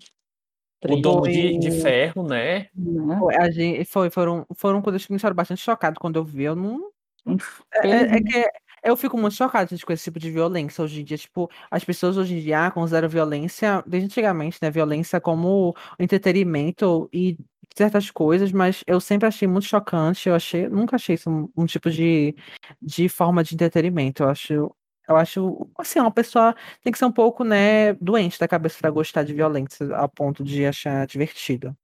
O 0.83 0.95
domo 0.97 1.21
de, 1.21 1.57
de 1.59 1.71
ferro, 1.71 2.23
né? 2.27 2.67
né? 2.75 3.19
Foi, 3.19 3.35
a 3.35 3.49
gente, 3.51 3.85
foi, 3.85 4.09
foram, 4.09 4.45
foram 4.55 4.81
coisas 4.81 5.05
que 5.05 5.11
me 5.13 5.15
deixaram 5.15 5.35
bastante 5.35 5.61
chocado 5.61 5.97
quando 5.97 6.17
eu 6.17 6.25
vi. 6.25 6.43
Eu 6.43 6.55
não. 6.55 6.89
É, 7.25 7.31
é- 7.31 7.35
é 7.77 7.81
Felizmente. 7.81 8.23
que 8.33 8.51
eu 8.83 8.97
fico 8.97 9.17
muito 9.17 9.35
chocada 9.35 9.69
gente, 9.69 9.85
com 9.85 9.93
esse 9.93 10.03
tipo 10.03 10.19
de 10.19 10.31
violência 10.31 10.83
hoje 10.83 11.01
em 11.01 11.03
dia. 11.03 11.17
Tipo, 11.17 11.49
as 11.69 11.83
pessoas 11.83 12.17
hoje 12.17 12.35
em 12.35 12.41
dia 12.41 12.71
consideram 12.71 13.07
violência, 13.09 13.83
desde 13.85 14.07
antigamente, 14.07 14.57
né? 14.61 14.71
Violência 14.71 15.21
como 15.21 15.75
entretenimento 15.99 17.09
e 17.13 17.37
certas 17.75 18.11
coisas, 18.11 18.51
mas 18.51 18.83
eu 18.87 18.99
sempre 18.99 19.27
achei 19.27 19.47
muito 19.47 19.65
chocante. 19.65 20.27
Eu 20.29 20.35
achei, 20.35 20.67
nunca 20.67 20.95
achei 20.95 21.15
isso 21.15 21.29
um, 21.29 21.49
um 21.55 21.65
tipo 21.65 21.89
de, 21.89 22.35
de 22.81 23.07
forma 23.09 23.43
de 23.43 23.55
entretenimento. 23.55 24.23
Eu 24.23 24.29
acho. 24.29 24.75
Eu 25.09 25.17
acho, 25.17 25.69
assim, 25.77 25.99
uma 25.99 26.11
pessoa 26.11 26.55
tem 26.81 26.91
que 26.91 26.97
ser 26.97 27.05
um 27.05 27.11
pouco, 27.11 27.43
né, 27.43 27.93
doente 27.95 28.39
da 28.39 28.47
cabeça 28.47 28.77
para 28.79 28.89
gostar 28.91 29.23
de 29.23 29.33
violência, 29.33 29.93
a 29.95 30.07
ponto 30.07 30.43
de 30.43 30.65
achar 30.65 31.05
divertido. 31.07 31.75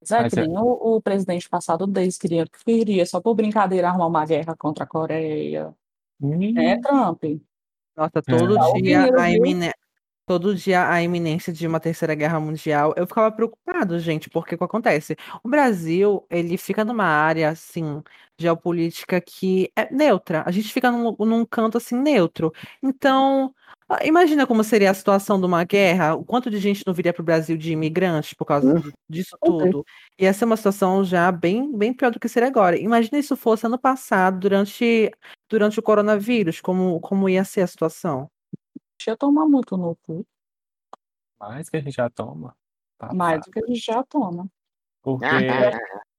Pois 0.00 0.10
é, 0.10 0.22
Mas 0.22 0.36
é. 0.36 0.44
o, 0.44 0.96
o 0.96 1.00
presidente 1.02 1.48
passado 1.48 1.86
deles 1.86 2.18
queria, 2.18 2.46
queria, 2.64 3.06
só 3.06 3.20
por 3.20 3.34
brincadeira, 3.34 3.88
arrumar 3.88 4.08
uma 4.08 4.26
guerra 4.26 4.54
contra 4.56 4.84
a 4.84 4.86
Coreia. 4.86 5.74
Hum, 6.20 6.58
É, 6.58 6.78
Trump. 6.80 7.22
Nossa, 7.96 8.22
todo 8.22 8.54
Tá 8.54 8.60
dia 8.82 9.00
ouvindo, 9.04 9.18
a 9.18 9.26
viu? 9.28 9.42
Todo 10.30 10.54
dia 10.54 10.88
a 10.88 11.02
iminência 11.02 11.52
de 11.52 11.66
uma 11.66 11.80
terceira 11.80 12.14
guerra 12.14 12.38
mundial, 12.38 12.94
eu 12.96 13.04
ficava 13.04 13.32
preocupado, 13.32 13.98
gente, 13.98 14.30
porque 14.30 14.54
o 14.54 14.58
que 14.58 14.62
acontece? 14.64 15.16
O 15.42 15.48
Brasil, 15.48 16.24
ele 16.30 16.56
fica 16.56 16.84
numa 16.84 17.04
área, 17.04 17.48
assim, 17.50 18.00
geopolítica 18.38 19.20
que 19.20 19.72
é 19.76 19.92
neutra. 19.92 20.44
A 20.46 20.52
gente 20.52 20.72
fica 20.72 20.88
num, 20.92 21.16
num 21.18 21.44
canto, 21.44 21.78
assim, 21.78 21.96
neutro. 21.96 22.52
Então, 22.80 23.52
ah, 23.88 24.04
imagina 24.06 24.46
como 24.46 24.62
seria 24.62 24.92
a 24.92 24.94
situação 24.94 25.40
de 25.40 25.46
uma 25.46 25.64
guerra, 25.64 26.14
o 26.14 26.24
quanto 26.24 26.48
de 26.48 26.58
gente 26.58 26.84
não 26.86 26.94
viria 26.94 27.12
para 27.12 27.22
o 27.22 27.24
Brasil 27.24 27.56
de 27.56 27.72
imigrantes 27.72 28.32
por 28.34 28.44
causa 28.44 28.72
Hum. 28.72 28.80
de- 28.80 28.92
disso 29.08 29.36
tudo. 29.42 29.84
Ia 30.18 30.32
ser 30.32 30.44
uma 30.44 30.56
situação 30.56 31.02
já 31.04 31.32
bem, 31.32 31.76
bem 31.76 31.92
pior 31.92 32.12
do 32.12 32.20
que 32.20 32.28
seria 32.28 32.48
agora. 32.48 32.78
Imagina 32.78 33.18
isso 33.18 33.36
fosse 33.36 33.66
ano 33.66 33.78
passado, 33.78 34.38
durante, 34.38 35.10
durante 35.50 35.80
o 35.80 35.82
coronavírus, 35.82 36.60
como, 36.60 37.00
como 37.00 37.28
ia 37.28 37.44
ser 37.44 37.62
a 37.62 37.66
situação. 37.66 38.30
Deixa 39.00 39.12
eu 39.12 39.16
tomar 39.16 39.46
muito 39.46 39.78
no 39.78 39.96
cu, 39.96 40.26
mais 41.40 41.70
que 41.70 41.78
a 41.78 41.80
gente 41.80 41.94
já 41.94 42.10
toma. 42.10 42.54
mais 43.14 43.38
Passado. 43.38 43.44
do 43.44 43.50
que 43.50 43.64
a 43.64 43.66
gente 43.66 43.80
já 43.80 44.02
toma. 44.02 44.46
Porque. 45.00 45.24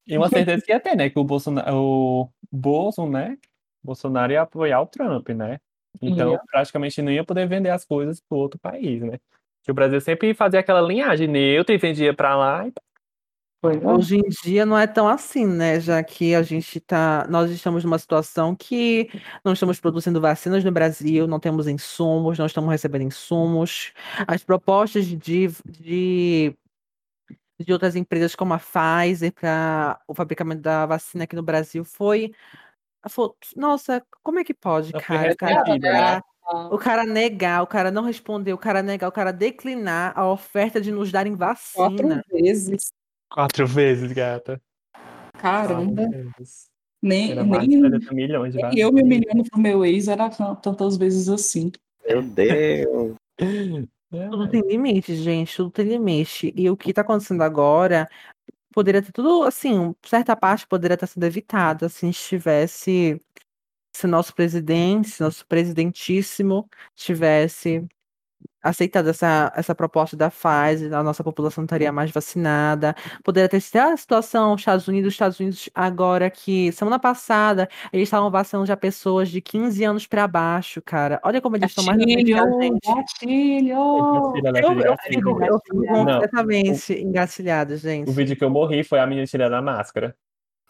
E 0.07 0.17
uma 0.17 0.27
certeza 0.27 0.65
que 0.65 0.71
ia 0.71 0.79
ter, 0.79 0.95
né? 0.95 1.07
Que 1.11 1.19
o 1.19 1.23
Bolsonaro, 1.23 1.77
o 1.77 2.29
Bolson, 2.51 3.07
né? 3.07 3.37
Bolsonaro 3.83 4.33
ia 4.33 4.41
apoiar 4.41 4.81
o 4.81 4.87
Trump, 4.87 5.29
né? 5.29 5.59
Então, 6.01 6.31
Ia. 6.31 6.41
praticamente 6.49 7.03
não 7.03 7.11
ia 7.11 7.23
poder 7.23 7.47
vender 7.47 7.69
as 7.69 7.85
coisas 7.85 8.19
para 8.19 8.35
outro 8.35 8.59
país, 8.59 9.03
né? 9.03 9.19
Que 9.61 9.69
o 9.69 9.75
Brasil 9.75 10.01
sempre 10.01 10.33
fazia 10.33 10.59
aquela 10.59 10.81
linhagem 10.81 11.27
neutra 11.27 11.75
e 11.75 11.77
vendia 11.77 12.15
para 12.15 12.35
lá. 12.35 12.67
E... 12.67 12.73
Pois 13.61 13.79
é. 13.81 13.87
Hoje 13.87 14.17
em 14.17 14.27
dia 14.43 14.65
não 14.65 14.75
é 14.75 14.87
tão 14.87 15.07
assim, 15.07 15.45
né? 15.45 15.79
Já 15.79 16.03
que 16.03 16.33
a 16.33 16.41
gente 16.41 16.79
tá, 16.79 17.27
nós 17.29 17.51
estamos 17.51 17.83
numa 17.83 17.99
situação 17.99 18.55
que 18.55 19.07
não 19.45 19.53
estamos 19.53 19.79
produzindo 19.79 20.19
vacinas 20.19 20.63
no 20.63 20.71
Brasil, 20.71 21.27
não 21.27 21.39
temos 21.39 21.67
insumos, 21.67 22.39
não 22.39 22.47
estamos 22.47 22.71
recebendo 22.71 23.03
insumos. 23.03 23.93
As 24.27 24.43
propostas 24.43 25.05
de, 25.05 25.15
de, 25.63 26.57
de 27.59 27.71
outras 27.71 27.95
empresas 27.95 28.33
como 28.33 28.55
a 28.55 28.59
Pfizer 28.59 29.31
para 29.31 30.01
o 30.07 30.15
fabricamento 30.15 30.61
da 30.63 30.87
vacina 30.87 31.25
aqui 31.25 31.35
no 31.35 31.43
Brasil 31.43 31.85
foi, 31.85 32.33
foi- 33.07 33.29
nossa, 33.55 34.03
como 34.23 34.39
é 34.39 34.43
que 34.43 34.55
pode, 34.55 34.91
Não 34.91 34.99
cara? 35.01 35.33
O 35.33 35.77
né? 35.77 36.21
o 36.71 36.77
cara 36.79 37.05
negar, 37.05 37.61
o 37.61 37.67
cara 37.67 37.91
não 37.91 38.03
responder, 38.03 38.53
o 38.53 38.57
cara 38.57 38.81
negar, 38.81 39.07
o 39.07 39.11
cara 39.11 39.31
declinar 39.31 40.17
a 40.17 40.27
oferta 40.27 40.81
de 40.81 40.91
nos 40.91 41.11
darem 41.11 41.37
Quatro 41.37 42.07
vacina. 42.07 42.25
vezes. 42.27 42.91
Quatro 43.31 43.65
vezes, 43.65 44.11
gata. 44.11 44.61
Caramba. 45.37 46.03
Quatro 46.03 46.33
vezes. 46.37 46.69
Nem, 47.01 47.31
Era 47.31 47.43
nem, 47.43 47.79
40 47.81 48.13
milhões 48.13 48.55
eu 48.77 48.91
me 48.91 49.01
humilhando 49.01 49.43
pro 49.49 49.59
meu 49.59 49.83
ex 49.83 50.07
era 50.07 50.29
tan- 50.29 50.53
tantas 50.55 50.97
vezes 50.97 51.29
assim. 51.29 51.71
Meu 52.07 52.21
Deus. 52.21 53.15
É, 53.39 54.27
Tudo 54.29 54.49
tem 54.49 54.61
limite, 54.67 55.15
gente, 55.15 55.55
tudo 55.55 55.71
tem 55.71 55.85
limite. 55.85 56.53
E 56.55 56.69
o 56.69 56.75
que 56.77 56.93
tá 56.93 57.01
acontecendo 57.01 57.41
agora 57.41 58.07
poderia 58.73 59.01
ter 59.01 59.11
tudo, 59.11 59.43
assim, 59.43 59.95
certa 60.05 60.35
parte 60.35 60.67
poderia 60.67 60.95
estar 60.95 61.07
sendo 61.07 61.25
evitada 61.25 61.89
se 61.89 62.05
a 62.05 62.07
gente 62.09 62.21
tivesse, 62.21 63.19
se 63.95 64.07
nosso 64.07 64.35
presidente, 64.35 65.09
se 65.09 65.23
nosso 65.23 65.47
presidentíssimo 65.47 66.69
tivesse 66.95 67.87
aceitado 68.61 69.09
essa, 69.09 69.51
essa 69.55 69.73
proposta 69.73 70.15
da 70.15 70.29
Pfizer, 70.29 70.93
a 70.93 71.01
nossa 71.01 71.23
população 71.23 71.63
estaria 71.63 71.91
mais 71.91 72.11
vacinada. 72.11 72.95
Poderia 73.23 73.49
ter 73.49 73.59
sido 73.59 73.77
a 73.77 73.97
situação, 73.97 74.55
Estados 74.55 74.87
Unidos, 74.87 75.13
Estados 75.13 75.39
Unidos 75.39 75.69
agora 75.73 76.29
que 76.29 76.71
semana 76.71 76.99
passada 76.99 77.67
eles 77.91 78.07
estavam 78.07 78.29
vacinando 78.29 78.67
já 78.67 78.77
pessoas 78.77 79.29
de 79.29 79.41
15 79.41 79.83
anos 79.83 80.07
para 80.07 80.27
baixo, 80.27 80.81
cara. 80.81 81.19
Olha 81.23 81.41
como 81.41 81.55
eles 81.55 81.71
estão 81.71 81.83
mais 81.83 81.97
Gatilho, 81.97 82.61
gente. 82.61 82.79
gatilho. 82.87 83.77
Eu, 84.55 84.97
fico, 85.03 85.35
completamente 85.35 86.93
engatilhada, 86.93 87.77
gente. 87.77 88.09
O 88.09 88.13
vídeo 88.13 88.35
que 88.35 88.43
eu 88.43 88.49
morri 88.49 88.83
foi 88.83 88.99
a 88.99 89.07
menina 89.07 89.25
tirando 89.25 89.53
a 89.53 89.61
máscara. 89.61 90.15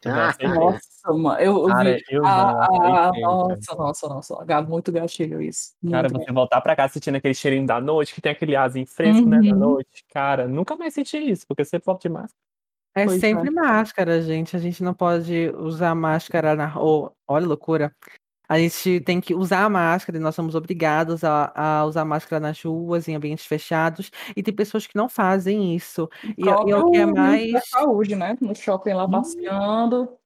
Então, 0.04 0.14
Ah, 0.16 0.30
assim, 0.30 0.44
Nossa, 0.48 1.14
mano, 1.14 1.40
eu, 1.40 1.64
Cara, 1.66 1.94
vi. 1.94 2.04
eu 2.10 2.26
Ah, 2.26 2.52
ah, 2.52 3.10
aceitei, 3.10 3.22
nossa, 3.22 3.76
nossa, 3.76 4.08
nossa. 4.10 4.62
Muito 4.68 4.92
gatilho 4.92 5.42
isso. 5.42 5.74
Cara, 5.90 6.10
Muito 6.10 6.26
você 6.26 6.32
voltar 6.32 6.60
pra 6.62 6.76
casa 6.76 6.94
sentindo 6.94 7.18
aquele 7.18 7.34
cheirinho 7.36 7.68
da 7.68 7.80
noite, 7.80 8.14
que 8.16 8.22
tem 8.22 8.32
aquele 8.32 8.56
arzinho 8.56 8.88
fresco, 8.88 9.30
né, 9.30 9.38
da 9.38 9.52
Uhum. 9.54 9.60
noite. 9.60 10.04
Cara, 10.12 10.48
nunca 10.48 10.76
mais 10.76 10.94
senti 10.94 11.18
isso, 11.18 11.46
porque 11.48 11.64
você 11.64 11.78
volta 11.80 12.08
de 12.08 12.14
máscara. 12.14 12.42
É 12.96 13.06
Pois 13.06 13.18
é. 13.18 13.20
sempre 13.20 13.52
máscara, 13.52 14.22
gente. 14.22 14.56
A 14.56 14.60
gente 14.60 14.84
não 14.84 14.94
pode 14.94 15.50
usar 15.56 15.96
máscara 15.96 16.56
na 16.56 16.66
rua. 16.66 17.14
Olha, 17.28 17.48
loucura. 17.48 17.96
A 18.52 18.60
gente 18.60 19.00
tem 19.00 19.22
que 19.22 19.34
usar 19.34 19.64
a 19.64 19.70
máscara 19.70 20.18
e 20.18 20.22
nós 20.22 20.36
somos 20.36 20.56
obrigados 20.56 21.24
a, 21.24 21.54
a 21.56 21.86
usar 21.86 22.04
máscara 22.04 22.38
nas 22.38 22.62
ruas, 22.62 23.08
em 23.08 23.16
ambientes 23.16 23.46
fechados. 23.46 24.12
E 24.36 24.44
tem 24.44 24.54
pessoas 24.54 24.86
que 24.86 24.94
não 24.94 25.08
fazem 25.08 25.74
isso. 25.74 26.10
E, 26.38 26.44
e 26.44 26.50
é 26.50 26.54
o 26.54 26.92
que 26.92 26.98
é 26.98 27.06
mais. 27.06 27.50
da 27.54 27.62
saúde, 27.62 28.14
né? 28.14 28.38
No 28.42 28.54
shopping 28.54 28.92
lá 28.92 29.08
Hum. 29.08 29.12
passeando. 29.12 30.18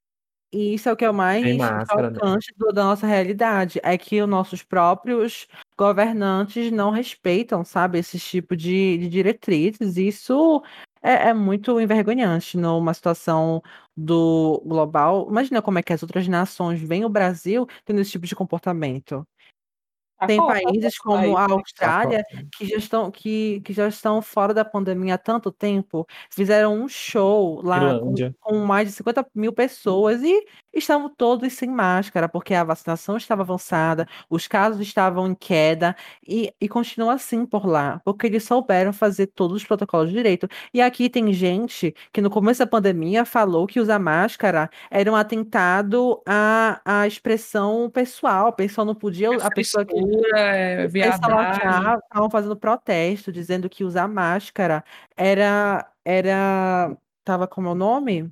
E 0.51 0.73
isso 0.73 0.89
é 0.89 0.93
o 0.93 0.95
que 0.95 1.05
é 1.05 1.09
o 1.09 1.13
mais 1.13 1.55
máscara, 1.55 2.09
né? 2.09 2.15
chocante 2.15 2.51
da 2.73 2.83
nossa 2.83 3.05
realidade. 3.05 3.79
É 3.83 3.95
que 3.95 4.19
os 4.19 4.27
nossos 4.27 4.63
próprios 4.63 5.47
governantes 5.77 6.71
não 6.71 6.89
respeitam, 6.89 7.63
sabe, 7.63 7.99
esse 7.99 8.17
tipo 8.17 8.55
de, 8.57 8.97
de 8.97 9.07
diretrizes. 9.07 9.97
Isso 9.97 10.63
é, 11.05 11.29
é 11.29 11.33
muito 11.33 11.79
envergonhante 11.79 12.57
numa 12.57 12.93
situação 12.93 13.61
do 13.95 14.61
global. 14.65 15.27
Imagina 15.29 15.61
como 15.61 15.79
é 15.79 15.83
que 15.83 15.93
as 15.93 16.01
outras 16.03 16.27
nações 16.27 16.79
veem 16.81 17.05
o 17.05 17.09
Brasil 17.09 17.67
tendo 17.85 18.01
esse 18.01 18.11
tipo 18.11 18.25
de 18.25 18.35
comportamento. 18.35 19.25
A 20.17 20.28
Tem 20.28 20.38
Copa, 20.38 20.54
países 20.54 20.97
como 20.97 21.38
a? 21.38 21.45
Austrália 21.51 22.23
que 22.58 22.65
já 22.65 22.78
estão, 22.78 23.12
que, 23.12 23.62
que 23.62 23.73
já 23.73 23.88
estão 23.88 24.21
fora 24.21 24.54
da 24.54 24.63
pandemia 24.63 25.15
há 25.15 25.17
tanto 25.17 25.51
tempo, 25.51 26.08
fizeram 26.30 26.73
um 26.73 26.88
show 26.88 27.62
lá 27.62 27.99
com, 27.99 28.13
com 28.39 28.58
mais 28.60 28.88
de 28.88 28.95
50 28.95 29.28
mil 29.36 29.51
pessoas 29.51 30.23
e 30.23 30.45
estavam 30.73 31.10
todos 31.10 31.51
sem 31.54 31.69
máscara, 31.69 32.30
porque 32.30 32.54
a 32.54 32.63
vacinação 32.63 33.17
estava 33.17 33.41
avançada, 33.41 34.08
os 34.30 34.47
casos 34.47 34.82
estavam 34.82 35.28
em 35.28 35.36
queda 35.36 35.95
e, 36.25 36.54
e 36.60 36.67
continua 36.67 37.13
assim 37.13 37.45
por 37.45 37.65
lá, 37.65 38.01
porque 38.06 38.28
eles 38.28 38.43
souberam 38.43 38.93
fazer 38.93 39.28
todos 39.28 39.58
os 39.58 39.65
protocolos 39.65 40.12
direito. 40.12 40.47
E 40.73 40.82
aqui 40.82 41.10
tem 41.10 41.32
gente 41.34 41.93
que 42.12 42.21
no 42.21 42.30
começo 42.30 42.60
da 42.60 42.67
pandemia 42.67 43.25
falou 43.25 43.67
que 43.67 43.80
usar 43.80 43.99
máscara 43.99 44.69
era 44.89 45.12
um 45.12 45.15
atentado 45.15 46.21
à, 46.25 46.82
à 46.86 47.08
expressão 47.08 47.89
pessoal, 47.89 48.47
a 48.47 48.51
pessoa 48.51 48.86
não 48.86 48.95
podia, 48.95 49.30
a 49.41 49.51
pessoa 49.51 49.86
que 49.86 50.04
Frescura, 50.05 50.39
é, 50.39 50.87
viadagem. 50.87 51.97
estavam 52.03 52.29
fazendo 52.29 52.55
protesto, 52.55 53.31
dizendo 53.31 53.69
que 53.69 53.83
usar 53.83 54.07
máscara 54.07 54.83
era, 55.15 55.89
era, 56.03 56.95
tava 57.23 57.47
como 57.47 57.69
é 57.69 57.71
o 57.71 57.75
nome? 57.75 58.31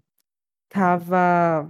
Tava, 0.70 1.70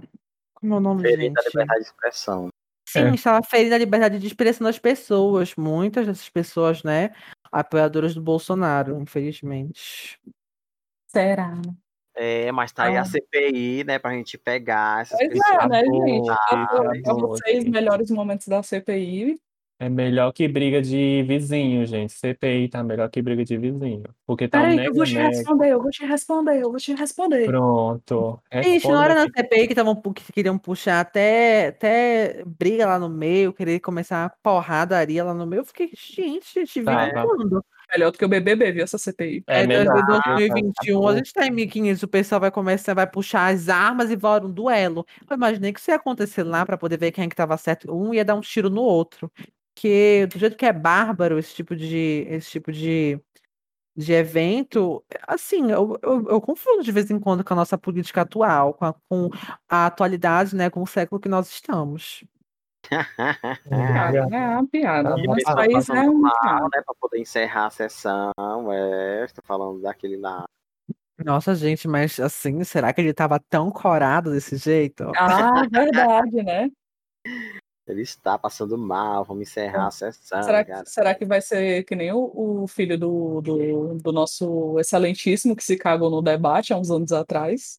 como 0.54 0.74
é 0.74 0.76
o 0.76 0.80
nome, 0.80 1.02
Ferindo 1.02 1.38
a 1.38 1.42
gente? 1.42 1.52
liberdade 1.52 1.80
de 1.80 1.86
expressão. 1.86 2.48
Sim, 2.88 3.00
É. 3.08 3.14
estava 3.14 3.42
ferindo 3.42 3.74
a 3.74 3.78
liberdade 3.78 4.18
de 4.18 4.26
expressão 4.26 4.64
das 4.66 4.78
pessoas, 4.78 5.54
muitas 5.56 6.06
dessas 6.06 6.28
pessoas, 6.28 6.82
né, 6.82 7.10
apoiadoras 7.50 8.14
do 8.14 8.22
Bolsonaro, 8.22 9.00
infelizmente. 9.00 10.18
Será, 11.08 11.54
né? 11.56 11.62
É, 12.16 12.52
mas 12.52 12.70
tá 12.72 12.84
aí 12.84 12.96
Ah. 12.96 13.00
a 13.00 13.04
CPI, 13.04 13.82
né, 13.84 13.98
pra 13.98 14.12
gente 14.12 14.38
pegar 14.38 15.02
essas 15.02 15.18
Pois 15.18 15.30
pessoas. 15.32 15.64
é, 15.64 15.68
né, 15.68 15.80
gente? 15.84 16.26
Pra 17.02 17.14
vocês, 17.14 17.56
gente. 17.64 17.70
melhores 17.72 18.10
momentos 18.10 18.46
da 18.46 18.62
CPI. 18.62 19.36
É 19.80 19.88
melhor 19.88 20.32
que 20.32 20.46
briga 20.46 20.80
de 20.80 21.24
vizinho, 21.24 21.84
gente. 21.84 22.12
CPI 22.12 22.68
tá 22.68 22.82
melhor 22.84 23.10
que 23.10 23.20
briga 23.20 23.44
de 23.44 23.58
vizinho. 23.58 24.04
Porque 24.24 24.46
tá 24.46 24.58
um 24.58 24.62
Peraí, 24.62 24.78
que 24.78 24.88
eu 24.88 24.94
vou 24.94 25.04
te 25.04 25.14
responder, 25.18 25.68
eu 25.68 25.82
vou 25.82 25.90
te 25.90 26.04
responder, 26.06 26.62
eu 26.62 26.70
vou 26.70 26.78
te 26.78 26.94
responder. 26.94 27.46
Pronto. 27.46 28.40
Gente, 28.52 28.68
Responda 28.68 29.04
era 29.04 29.14
na 29.16 29.22
aqui. 29.24 29.32
CPI 29.42 29.68
que, 29.68 29.74
tavam, 29.74 30.00
que 30.00 30.32
queriam 30.32 30.56
puxar 30.58 31.00
até, 31.00 31.68
até 31.68 32.44
briga 32.46 32.86
lá 32.86 32.98
no 33.00 33.08
meio, 33.08 33.52
querer 33.52 33.80
começar 33.80 34.22
uma 34.24 34.32
porradaria 34.42 35.24
lá 35.24 35.34
no 35.34 35.44
meio. 35.44 35.60
Eu 35.60 35.64
fiquei, 35.64 35.90
gente, 35.92 36.54
gente, 36.54 36.80
viram 36.80 36.94
Tava. 37.10 37.26
quando? 37.26 37.64
Melhor 37.92 38.10
do 38.10 38.18
que 38.18 38.24
o 38.24 38.28
BBB, 38.28 38.72
viu, 38.72 38.82
essa 38.84 38.96
CPI. 38.96 39.44
É 39.46 39.62
É, 39.62 39.66
melhor. 39.66 39.92
desde 39.92 40.12
Ah, 40.12 40.34
2021, 40.36 41.00
tá 41.02 41.10
a 41.10 41.16
gente 41.16 41.32
tá 41.32 41.46
em 41.46 41.50
1500, 41.50 42.02
o 42.02 42.08
pessoal 42.08 42.40
vai 42.40 42.50
começar, 42.50 42.94
vai 42.94 43.06
puxar 43.06 43.52
as 43.52 43.68
armas 43.68 44.10
e 44.10 44.16
vai 44.16 44.40
um 44.40 44.50
duelo. 44.50 45.04
Eu 45.28 45.36
imaginei 45.36 45.72
que 45.72 45.78
isso 45.80 45.90
ia 45.90 45.96
acontecer 45.96 46.42
lá 46.44 46.64
pra 46.64 46.78
poder 46.78 46.96
ver 46.96 47.12
quem 47.12 47.24
é 47.24 47.28
que 47.28 47.36
tava 47.36 47.56
certo. 47.56 47.92
Um 47.94 48.14
ia 48.14 48.24
dar 48.24 48.34
um 48.36 48.40
tiro 48.40 48.70
no 48.70 48.80
outro. 48.82 49.30
Porque 49.74 50.26
do 50.28 50.38
jeito 50.38 50.56
que 50.56 50.64
é 50.64 50.72
bárbaro 50.72 51.36
esse 51.36 51.52
tipo 51.52 51.74
de, 51.74 52.24
esse 52.30 52.48
tipo 52.48 52.70
de, 52.70 53.20
de 53.96 54.12
evento, 54.12 55.04
assim, 55.26 55.72
eu, 55.72 55.98
eu, 56.00 56.28
eu 56.28 56.40
confundo 56.40 56.82
de 56.82 56.92
vez 56.92 57.10
em 57.10 57.18
quando 57.18 57.44
com 57.44 57.52
a 57.54 57.56
nossa 57.56 57.76
política 57.76 58.22
atual, 58.22 58.72
com 58.72 58.84
a, 58.84 58.94
com 59.08 59.30
a 59.68 59.86
atualidade, 59.86 60.54
né, 60.54 60.70
com 60.70 60.80
o 60.80 60.86
século 60.86 61.20
que 61.20 61.28
nós 61.28 61.50
estamos. 61.50 62.24
Piada, 63.68 64.36
é 64.36 64.48
uma 64.48 64.66
piada. 64.68 65.16
Tá. 65.16 65.22
Nosso 65.22 65.54
país 65.54 65.88
é 65.88 66.00
um 66.02 66.18
mal, 66.18 66.62
né, 66.62 66.82
pra 66.84 66.94
poder 67.00 67.18
encerrar 67.18 67.66
a 67.66 67.70
sessão, 67.70 68.32
é, 68.70 69.24
estou 69.24 69.42
falando 69.44 69.82
daquele 69.82 70.16
lá. 70.16 70.44
Nossa, 71.24 71.54
gente, 71.54 71.88
mas 71.88 72.20
assim, 72.20 72.62
será 72.62 72.92
que 72.92 73.00
ele 73.00 73.12
tava 73.12 73.40
tão 73.40 73.70
corado 73.70 74.30
desse 74.30 74.56
jeito? 74.56 75.10
Ah, 75.16 75.66
verdade, 75.68 76.42
né? 76.42 76.70
Ele 77.86 78.02
está 78.02 78.38
passando 78.38 78.78
mal, 78.78 79.24
vamos 79.24 79.42
encerrar 79.42 79.88
a 79.88 79.90
sessão, 79.90 80.42
Será, 80.42 80.64
que- 80.64 80.86
será 80.86 81.14
que 81.14 81.24
vai 81.26 81.40
ser 81.40 81.84
que 81.84 81.94
nem 81.94 82.12
o, 82.12 82.62
o 82.62 82.66
filho 82.66 82.98
do, 82.98 83.40
do, 83.42 83.94
do 83.98 84.12
nosso 84.12 84.78
excelentíssimo 84.78 85.54
que 85.54 85.62
se 85.62 85.76
cagou 85.76 86.10
no 86.10 86.22
debate 86.22 86.72
há 86.72 86.78
uns 86.78 86.90
anos 86.90 87.12
atrás? 87.12 87.78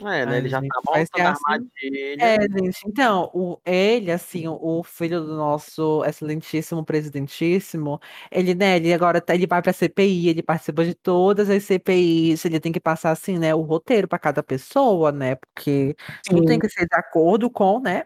É, 0.00 0.02
né, 0.02 0.26
Ai, 0.26 0.38
ele 0.38 0.48
já 0.48 0.60
gente, 0.60 0.68
tá 0.68 0.80
vai 0.90 1.00
ser 1.06 1.22
montando 1.22 1.28
a 1.28 1.30
assim. 1.32 1.44
armadilha. 1.44 2.24
É, 2.24 2.36
gente, 2.62 2.80
então, 2.86 3.30
o, 3.34 3.60
ele, 3.64 4.10
assim, 4.12 4.46
o, 4.48 4.82
filho 4.84 5.20
do 5.20 5.36
nosso 5.36 6.04
excelentíssimo 6.04 6.84
presidentíssimo, 6.84 8.00
ele, 8.30 8.54
né, 8.54 8.76
ele 8.76 8.92
agora 8.92 9.20
tá- 9.20 9.34
ele 9.34 9.46
vai 9.46 9.60
pra 9.62 9.72
CPI, 9.72 10.28
ele 10.28 10.42
participa 10.42 10.84
de 10.84 10.94
todas 10.94 11.48
as 11.50 11.62
CPIs, 11.64 12.44
ele 12.44 12.60
tem 12.60 12.72
que 12.72 12.80
passar, 12.80 13.10
assim, 13.12 13.38
né, 13.38 13.54
o 13.54 13.60
roteiro 13.62 14.06
pra 14.08 14.18
cada 14.18 14.42
pessoa, 14.42 15.10
né, 15.12 15.34
porque 15.36 15.96
tudo 16.24 16.44
tem 16.44 16.58
que 16.58 16.68
ser 16.68 16.86
de 16.86 16.96
acordo 16.96 17.48
com, 17.50 17.80
né, 17.80 18.04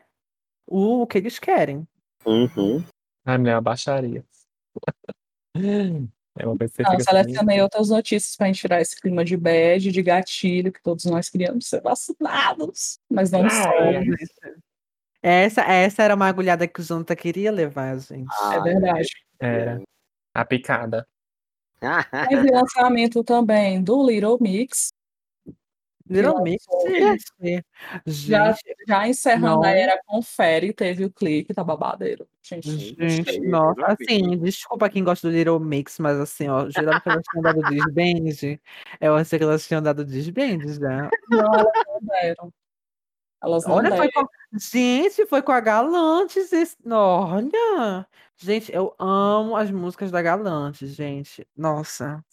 o 0.72 1.06
que 1.06 1.18
eles 1.18 1.38
querem. 1.38 1.86
Uhum. 2.24 2.84
Ai, 3.24 3.38
mulher, 3.38 3.52
é 3.52 3.54
uma 3.56 3.60
baixaria. 3.60 4.24
É 6.38 6.46
uma 6.46 6.56
coisa 6.56 6.72
que 6.72 6.82
Não, 6.82 6.90
fica 6.92 7.02
assim. 7.02 7.24
selecionei 7.24 7.60
outras 7.60 7.90
notícias 7.90 8.34
para 8.36 8.46
gente 8.46 8.60
tirar 8.60 8.80
esse 8.80 8.98
clima 8.98 9.22
de 9.22 9.36
bad, 9.36 9.92
de 9.92 10.02
gatilho, 10.02 10.72
que 10.72 10.82
todos 10.82 11.04
nós 11.04 11.28
queríamos 11.28 11.68
ser 11.68 11.82
vacinados, 11.82 12.98
mas 13.10 13.30
não 13.30 13.44
Ah, 13.44 13.50
somos. 13.50 14.16
Essa, 15.22 15.60
essa 15.60 16.02
era 16.02 16.14
uma 16.14 16.26
agulhada 16.26 16.66
que 16.66 16.80
o 16.80 16.82
Jonathan 16.82 17.14
queria 17.14 17.52
levar, 17.52 17.98
gente. 17.98 18.34
É 18.50 18.60
verdade. 18.62 19.08
Era 19.38 19.82
a 20.34 20.44
picada. 20.44 21.06
Teve 22.30 22.50
lançamento 22.50 23.22
também 23.22 23.82
do 23.82 24.02
Little 24.08 24.38
Mix, 24.40 24.88
Little 26.12 26.34
que 26.36 26.42
Mix, 26.42 26.64
lançou- 26.70 26.90
gente. 26.90 27.64
já, 28.06 28.56
já 28.86 29.08
encerrando 29.08 29.62
não. 29.62 29.64
a 29.64 29.70
era 29.70 30.00
Confere, 30.06 30.72
teve 30.72 31.04
o 31.04 31.10
clipe, 31.10 31.54
tá 31.54 31.64
babadeiro. 31.64 32.26
Gente, 32.42 32.94
Gente, 32.98 33.40
nossa, 33.40 33.86
assim, 33.86 34.36
desculpa 34.38 34.88
quem 34.90 35.04
gosta 35.04 35.28
do 35.28 35.34
Little 35.34 35.60
Mix, 35.60 35.98
mas 35.98 36.18
assim, 36.18 36.48
ó, 36.48 36.68
jurava 36.68 37.00
que 37.00 37.08
elas 37.08 37.22
tinham 37.30 37.42
dado 37.42 37.62
desband, 37.62 38.58
eu 39.00 39.14
achei 39.14 39.38
que 39.38 39.44
elas 39.44 39.66
tinham 39.66 39.82
dado 39.82 40.04
desband 40.04 40.58
já. 40.74 41.10
não, 41.28 41.54
elas 41.54 41.72
não 41.86 42.00
deram. 42.02 42.52
Elas 43.42 43.64
não 43.64 43.74
Olha, 43.74 43.90
deram. 43.90 43.96
foi 43.96 44.10
com, 44.12 44.26
gente, 44.58 45.26
foi 45.26 45.42
com 45.42 45.52
a 45.52 45.60
Galantes, 45.60 46.52
esse, 46.52 46.76
olha, 46.88 48.06
gente, 48.36 48.72
eu 48.72 48.94
amo 48.98 49.56
as 49.56 49.70
músicas 49.70 50.10
da 50.10 50.22
Galantes, 50.22 50.90
gente, 50.94 51.46
nossa. 51.56 52.24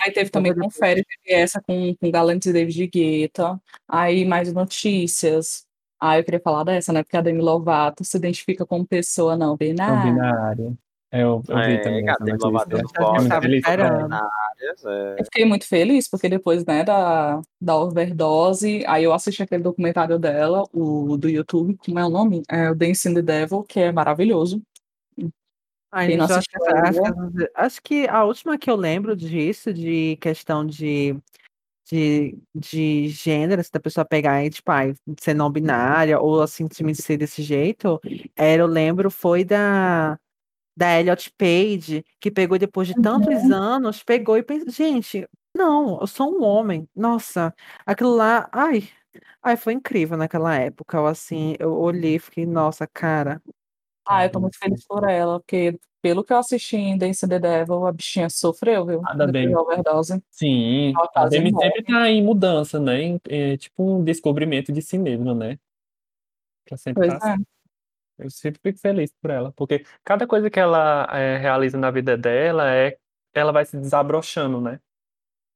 Aí 0.00 0.12
teve 0.12 0.30
também 0.30 0.54
Confere, 0.54 1.04
teve 1.04 1.40
essa 1.40 1.60
com, 1.60 1.94
com 1.94 2.10
Galantes 2.10 2.48
e 2.48 2.52
David 2.52 2.86
Guetta. 2.88 3.60
Aí 3.88 4.24
mais 4.24 4.52
notícias. 4.52 5.64
Ah, 6.00 6.18
eu 6.18 6.24
queria 6.24 6.40
falar 6.40 6.64
dessa, 6.64 6.92
né? 6.92 7.02
Porque 7.02 7.16
a 7.16 7.22
Demi 7.22 7.40
Lovato 7.40 8.04
se 8.04 8.16
identifica 8.16 8.66
como 8.66 8.86
pessoa 8.86 9.36
não 9.36 9.56
Não 10.04 10.12
binária. 10.12 10.76
É, 11.10 11.22
Eu, 11.22 11.42
eu 11.48 11.56
vi 11.56 11.72
É, 11.72 11.78
também 11.78 12.08
essa 12.08 12.18
Gabriel 12.18 12.38
Lovato. 12.38 12.76
Áreas, 14.12 14.84
é. 14.84 15.20
Eu 15.20 15.24
fiquei 15.24 15.44
muito 15.44 15.66
feliz, 15.66 16.08
porque 16.08 16.28
depois, 16.28 16.64
né, 16.66 16.84
da, 16.84 17.40
da 17.60 17.76
overdose, 17.76 18.84
aí 18.86 19.04
eu 19.04 19.12
assisti 19.12 19.42
aquele 19.42 19.62
documentário 19.62 20.18
dela, 20.18 20.64
o 20.72 21.16
do 21.16 21.28
YouTube, 21.28 21.78
como 21.84 21.98
é 21.98 22.04
o 22.04 22.10
nome? 22.10 22.42
É 22.50 22.70
o 22.70 22.74
Dancing 22.74 23.14
the 23.14 23.22
Devil, 23.22 23.62
que 23.62 23.80
é 23.80 23.92
maravilhoso. 23.92 24.60
Ai, 25.90 26.10
gente, 26.10 26.30
eu 26.30 26.36
acho, 26.36 26.48
acho 27.54 27.82
que- 27.82 28.06
a 28.08 28.24
última 28.24 28.58
que 28.58 28.70
eu 28.70 28.76
lembro 28.76 29.16
disso, 29.16 29.72
de 29.72 30.16
questão 30.20 30.66
de, 30.66 31.16
de, 31.90 32.38
de 32.54 33.08
gênero, 33.08 33.62
se 33.64 33.70
da 33.72 33.80
pessoa 33.80 34.04
pegar 34.04 34.44
e, 34.44 34.50
tipo, 34.50 34.70
ai, 34.70 34.94
ser 35.20 35.34
não 35.34 35.50
binária, 35.50 36.20
ou 36.20 36.42
assim, 36.42 36.68
se 36.72 36.94
ser 37.02 37.16
desse 37.18 37.42
jeito, 37.42 38.00
era, 38.36 38.62
eu 38.62 38.66
lembro, 38.66 39.10
foi 39.10 39.44
da, 39.44 40.18
da 40.76 41.00
Elliot 41.00 41.32
Page, 41.38 42.04
que 42.20 42.30
pegou 42.30 42.58
depois 42.58 42.88
de 42.88 42.94
tantos 42.94 43.50
anos, 43.50 44.02
pegou 44.02 44.36
e 44.38 44.42
pensou, 44.42 44.70
gente, 44.72 45.28
não, 45.54 46.00
eu 46.00 46.06
sou 46.06 46.30
um 46.38 46.44
homem. 46.44 46.88
Nossa, 46.96 47.54
aquilo 47.86 48.14
lá, 48.16 48.48
ai, 48.52 48.88
ai, 49.42 49.56
foi 49.56 49.72
incrível 49.74 50.16
naquela 50.18 50.54
época. 50.56 50.96
Eu, 50.98 51.06
assim, 51.06 51.56
eu 51.58 51.74
olhei 51.78 52.16
e 52.16 52.18
fiquei, 52.18 52.46
nossa, 52.46 52.86
cara. 52.86 53.42
Ah, 54.06 54.24
eu 54.24 54.30
tô 54.30 54.40
muito 54.40 54.58
feliz 54.58 54.84
por 54.86 55.08
ela, 55.08 55.40
porque 55.40 55.78
pelo 56.00 56.22
que 56.22 56.32
eu 56.32 56.38
assisti 56.38 56.76
em 56.76 56.96
Dancing 56.96 57.28
the 57.28 57.38
Devil, 57.38 57.86
a 57.86 57.92
bichinha 57.92 58.30
sofreu, 58.30 58.86
viu? 58.86 59.02
Nada 59.02 59.26
bem. 59.26 59.54
overdose. 59.56 60.22
Sim, 60.30 60.92
Ela 60.94 61.10
a 61.14 61.28
Demi 61.28 61.50
sempre 61.50 61.82
tá 61.82 62.08
em 62.08 62.22
mudança, 62.22 62.78
né? 62.78 63.18
É 63.28 63.56
tipo 63.56 63.82
um 63.82 64.04
descobrimento 64.04 64.72
de 64.72 64.80
si 64.82 64.98
mesma, 64.98 65.34
né? 65.34 65.58
Ela 66.70 66.78
sempre 66.78 67.08
Pois 67.08 67.18
tá 67.18 67.34
é. 67.34 67.36
Eu 68.18 68.30
sempre 68.30 68.60
fico 68.62 68.78
feliz 68.78 69.12
por 69.20 69.30
ela, 69.30 69.52
porque 69.52 69.84
cada 70.02 70.26
coisa 70.26 70.48
que 70.48 70.58
ela 70.58 71.06
é, 71.12 71.36
realiza 71.36 71.76
na 71.76 71.90
vida 71.90 72.16
dela 72.16 72.72
é 72.72 72.96
ela 73.34 73.52
vai 73.52 73.66
se 73.66 73.76
desabrochando, 73.76 74.60
né? 74.60 74.80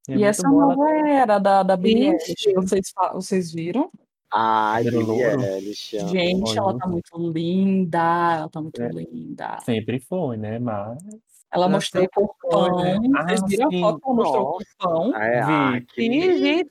E 0.07 0.11
é 0.11 0.15
E 0.15 0.19
muito 0.19 0.29
essa 0.29 0.47
bom 0.47 0.61
ela 0.61 0.75
nova 0.75 0.89
era 1.07 1.39
da, 1.39 1.63
da 1.63 1.75
Billie 1.75 2.15
vocês, 2.55 2.93
vocês 3.13 3.51
viram? 3.51 3.91
Ai. 4.33 4.83
Eilish, 4.87 5.97
amo. 5.97 6.09
Gente, 6.09 6.57
ela 6.57 6.77
tá 6.77 6.87
muito 6.87 7.31
linda, 7.31 7.99
ela 8.37 8.49
tá 8.49 8.61
muito 8.61 8.81
É. 8.81 8.87
linda. 8.89 9.57
sempre 9.63 9.99
foi, 9.99 10.37
né? 10.37 10.57
Mas 10.59 10.97
Ela 11.53 11.67
mostrou 11.67 12.05
o 12.05 12.09
corpão. 12.09 12.77
né? 12.77 12.97
Vocês 12.97 13.41
Ah, 13.43 13.45
viram 13.47 13.69
sim. 13.69 13.77
a 13.77 13.81
foto 13.81 13.99
que 13.99 14.05
ela 14.07 14.15
mostrou 14.15 14.43
o 14.43 14.57
corpão? 14.79 15.15
É, 15.17 15.31
Vi. 15.45 15.51
ai, 15.51 15.81
que 15.81 16.37
gente. 16.37 16.69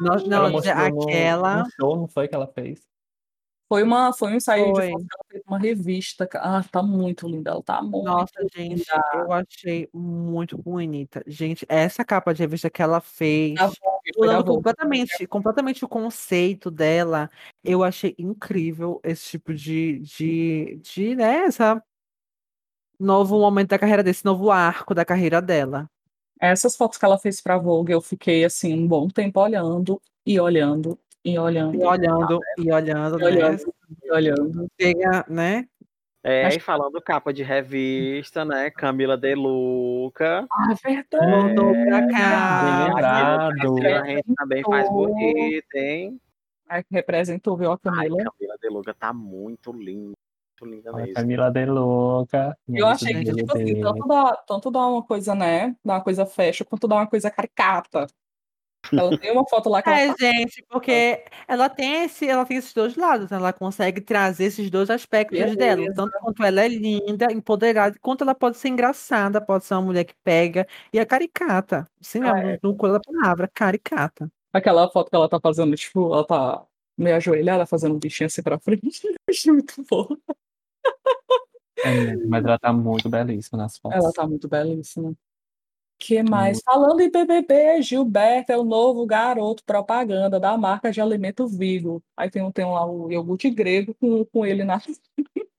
Não, 0.00 0.36
ela 0.36 0.50
mostrou 0.50 0.76
aquela. 0.76 1.62
no 1.64 1.70
show, 1.80 1.96
não 1.96 2.08
foi 2.08 2.28
que 2.28 2.34
ela 2.34 2.46
fez? 2.46 2.80
Foi, 3.68 3.82
uma, 3.82 4.14
foi 4.14 4.32
um 4.32 4.36
ensaio 4.36 4.74
Foi. 4.74 4.86
de 4.86 4.92
foto 4.92 5.06
que 5.06 5.14
ela 5.14 5.24
fez 5.28 5.42
uma 5.46 5.58
revista. 5.58 6.28
Ah, 6.36 6.64
tá 6.64 6.82
muito 6.82 7.28
linda, 7.28 7.50
ela 7.50 7.62
tá 7.62 7.82
muito 7.82 8.02
Nossa, 8.02 8.32
gente, 8.54 8.78
linda. 8.78 9.02
eu 9.12 9.32
achei 9.32 9.88
muito 9.92 10.56
bonita. 10.56 11.22
Gente, 11.26 11.66
essa 11.68 12.02
capa 12.02 12.32
de 12.32 12.40
revista 12.40 12.70
que 12.70 12.80
ela 12.80 13.00
fez, 13.00 13.58
mudando 14.16 14.54
completamente, 14.54 15.26
completamente 15.26 15.84
o 15.84 15.88
conceito 15.88 16.70
dela, 16.70 17.30
eu 17.62 17.84
achei 17.84 18.14
incrível 18.18 19.00
esse 19.04 19.32
tipo 19.32 19.52
de, 19.52 19.98
de, 19.98 20.80
de, 20.82 21.14
né, 21.14 21.44
essa 21.44 21.82
novo 22.98 23.38
momento 23.38 23.68
da 23.68 23.78
carreira 23.78 24.02
desse 24.02 24.24
novo 24.24 24.50
arco 24.50 24.94
da 24.94 25.04
carreira 25.04 25.42
dela. 25.42 25.88
Essas 26.40 26.74
fotos 26.74 26.98
que 26.98 27.04
ela 27.04 27.18
fez 27.18 27.40
pra 27.40 27.58
Vogue, 27.58 27.92
eu 27.92 28.00
fiquei 28.00 28.44
assim 28.44 28.72
um 28.72 28.88
bom 28.88 29.08
tempo 29.08 29.40
olhando 29.40 30.00
e 30.24 30.40
olhando 30.40 30.98
e 31.24 31.38
olhando 31.38 31.74
E 31.80 31.84
olhando, 31.84 32.40
e 32.58 32.72
olhando, 32.72 33.18
e 33.18 33.20
né? 33.20 33.26
olhando 33.30 33.74
e 34.04 34.10
olhando. 34.12 34.66
Chega, 34.80 35.24
né? 35.28 35.66
É, 36.22 36.46
Acho- 36.46 36.56
e 36.56 36.60
falando 36.60 37.00
capa 37.00 37.32
de 37.32 37.42
revista, 37.42 38.44
né? 38.44 38.70
Camila 38.70 39.16
De 39.16 39.34
Luca. 39.34 40.46
Ah, 40.50 40.74
verdade. 40.84 41.30
Voltou 41.30 41.72
pra 41.86 42.00
Bem 42.00 42.10
cá. 42.10 42.62
lembrado. 42.62 43.76
A 43.86 44.04
gente 44.06 44.34
também 44.36 44.62
faz 44.64 44.90
bonito, 44.90 45.74
hein? 45.74 46.20
Ai, 46.68 46.82
que 46.82 46.92
representou, 46.94 47.56
viu, 47.56 47.70
a 47.70 47.74
Ai, 47.74 47.78
Camila? 48.08 48.16
Camila 48.30 48.56
De 48.60 48.68
Luca 48.68 48.94
tá 48.94 49.12
muito 49.12 49.72
linda. 49.72 50.12
Muito 50.60 50.74
linda 50.76 50.90
A 50.90 50.96
mesmo. 50.96 51.14
Camila 51.14 51.50
de 51.50 51.64
louca. 51.66 52.58
Eu 52.68 52.86
achei 52.88 53.14
que, 53.14 53.32
tipo 53.32 53.52
assim, 53.56 53.80
tanto 53.80 54.06
dá, 54.08 54.36
tanto 54.46 54.70
dá 54.70 54.86
uma 54.86 55.02
coisa, 55.02 55.34
né? 55.34 55.76
Dá 55.84 55.94
uma 55.94 56.02
coisa 56.04 56.26
fashion, 56.26 56.66
quanto 56.66 56.88
dá 56.88 56.96
uma 56.96 57.06
coisa 57.06 57.30
caricata. 57.30 58.06
Ela 58.92 59.18
tem 59.18 59.32
uma 59.32 59.46
foto 59.48 59.68
lá 59.68 59.82
que 59.82 59.88
ela 59.88 59.98
É, 60.00 60.14
gente, 60.18 60.64
porque 60.68 61.24
ela 61.46 61.68
tem 61.68 62.04
esse, 62.04 62.26
ela 62.26 62.44
tem 62.44 62.56
esses 62.56 62.72
dois 62.72 62.96
lados, 62.96 63.30
ela 63.30 63.52
consegue 63.52 64.00
trazer 64.00 64.44
esses 64.44 64.70
dois 64.70 64.88
aspectos 64.88 65.38
dela, 65.56 65.76
Beleza. 65.76 65.94
tanto 65.94 66.12
quanto 66.20 66.42
ela 66.42 66.62
é 66.62 66.68
linda, 66.68 67.26
empoderada, 67.32 67.98
quanto 68.00 68.22
ela 68.24 68.34
pode 68.34 68.56
ser 68.56 68.68
engraçada, 68.68 69.40
pode 69.40 69.64
ser 69.64 69.74
uma 69.74 69.82
mulher 69.82 70.04
que 70.04 70.14
pega 70.24 70.66
e 70.92 70.98
é 70.98 71.04
caricata. 71.04 71.86
Sim, 72.00 72.20
Ah, 72.22 72.34
mesmo, 72.34 72.58
no 72.62 72.76
cor 72.76 72.92
da 72.92 73.00
palavra, 73.00 73.48
caricata. 73.52 74.30
Aquela 74.52 74.88
foto 74.90 75.10
que 75.10 75.16
ela 75.16 75.28
tá 75.28 75.38
fazendo, 75.40 75.76
tipo, 75.76 76.12
ela 76.12 76.24
tá 76.24 76.64
meio 76.96 77.16
ajoelhada, 77.16 77.66
fazendo 77.66 77.94
um 77.94 77.98
bichinho 77.98 78.26
assim 78.26 78.42
pra 78.42 78.58
frente. 78.58 79.02
Achei 79.28 79.52
muito 79.52 79.84
bom. 79.88 80.08
É 81.84 82.16
mas 82.26 82.44
ela 82.44 82.58
tá 82.58 82.72
muito 82.72 83.08
belíssima 83.08 83.58
nas 83.58 83.78
fotos. 83.78 84.02
Ela 84.02 84.12
tá 84.12 84.26
muito 84.26 84.48
belíssima. 84.48 85.14
Que 85.98 86.22
mais? 86.22 86.60
Falando 86.64 87.00
em 87.00 87.10
BBB, 87.10 87.82
Gilberto 87.82 88.52
é 88.52 88.56
o 88.56 88.62
novo 88.64 89.04
garoto 89.04 89.64
propaganda 89.64 90.38
da 90.38 90.56
marca 90.56 90.90
de 90.92 91.00
alimento 91.00 91.46
Vigo. 91.48 92.02
Aí 92.16 92.30
tem, 92.30 92.42
um- 92.42 92.52
tem 92.52 92.64
lá 92.64 92.86
o 92.86 93.10
iogurte 93.10 93.50
grego 93.50 93.94
com, 93.94 94.24
com 94.26 94.46
ele 94.46 94.64
na. 94.64 94.78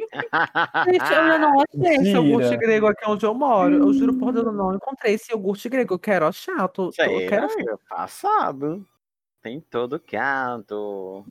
Gente, 0.87 1.13
eu 1.13 1.39
não 1.39 1.61
achei 1.61 1.95
esse 1.97 2.11
iogurte 2.11 2.57
grego 2.57 2.87
aqui 2.87 3.03
onde 3.07 3.25
eu 3.25 3.33
moro. 3.33 3.75
Eu 3.75 3.93
juro 3.93 4.17
por 4.17 4.33
Deus, 4.33 4.45
eu 4.45 4.51
não 4.53 4.73
encontrei 4.75 5.13
esse 5.13 5.31
iogurte 5.31 5.69
grego. 5.69 5.93
Eu 5.95 5.99
quero 5.99 6.25
achar. 6.25 6.57
Eu, 6.59 6.69
tô, 6.69 6.89
tô- 6.91 7.03
eu 7.03 7.29
quero 7.29 7.45
é 7.45 7.77
passado. 7.87 8.85
Tem 9.41 9.57
em 9.57 9.61
todo 9.61 9.99
canto. 9.99 11.25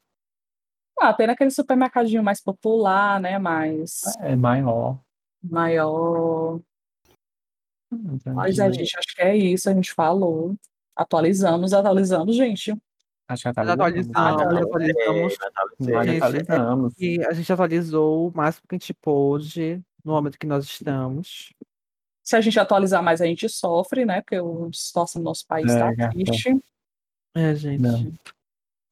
Ah, 1.01 1.13
tem 1.15 1.27
naquele 1.27 1.51
supermercadinho 1.51 2.23
mais 2.23 2.41
popular, 2.41 3.21
né? 3.21 3.39
Mais 3.39 4.03
É 4.21 4.35
maior. 4.37 4.99
maior. 5.43 6.61
Mas 8.35 8.59
a 8.59 8.71
gente 8.71 8.97
acho 8.97 9.15
que 9.15 9.23
é 9.23 9.37
isso, 9.37 9.69
a 9.69 9.75
gente 9.75 9.93
falou. 9.93 10.55
Atualizamos, 10.97 11.73
atualizamos, 11.73 12.35
gente. 12.37 12.77
Acho 13.29 13.43
que 13.43 13.49
atualizamos. 13.61 14.17
atualizamos, 14.17 15.37
atualizamos. 15.43 16.95
E 16.99 17.23
a 17.25 17.33
gente 17.33 17.53
atualizou 17.53 18.29
o 18.29 18.33
máximo 18.37 18.65
que 18.69 18.75
a 18.75 18.79
gente 18.79 18.95
pôde 18.95 19.83
no 20.05 20.13
momento 20.15 20.39
que 20.39 20.47
nós 20.47 20.65
estamos. 20.65 21.53
Se 22.23 22.37
a 22.37 22.41
gente 22.41 22.59
atualizar 22.59 23.03
mais, 23.03 23.21
a 23.21 23.27
gente 23.27 23.49
sofre, 23.49 24.05
né? 24.05 24.23
Porque 24.23 24.37
a 24.37 24.43
situação 24.73 25.21
do 25.21 25.25
nosso 25.25 25.47
país 25.47 25.71
É, 25.71 25.75
está 25.75 25.95
gata. 25.95 26.13
triste. 26.15 26.59
É, 27.35 27.55
gente. 27.55 27.81
Não. 27.81 28.13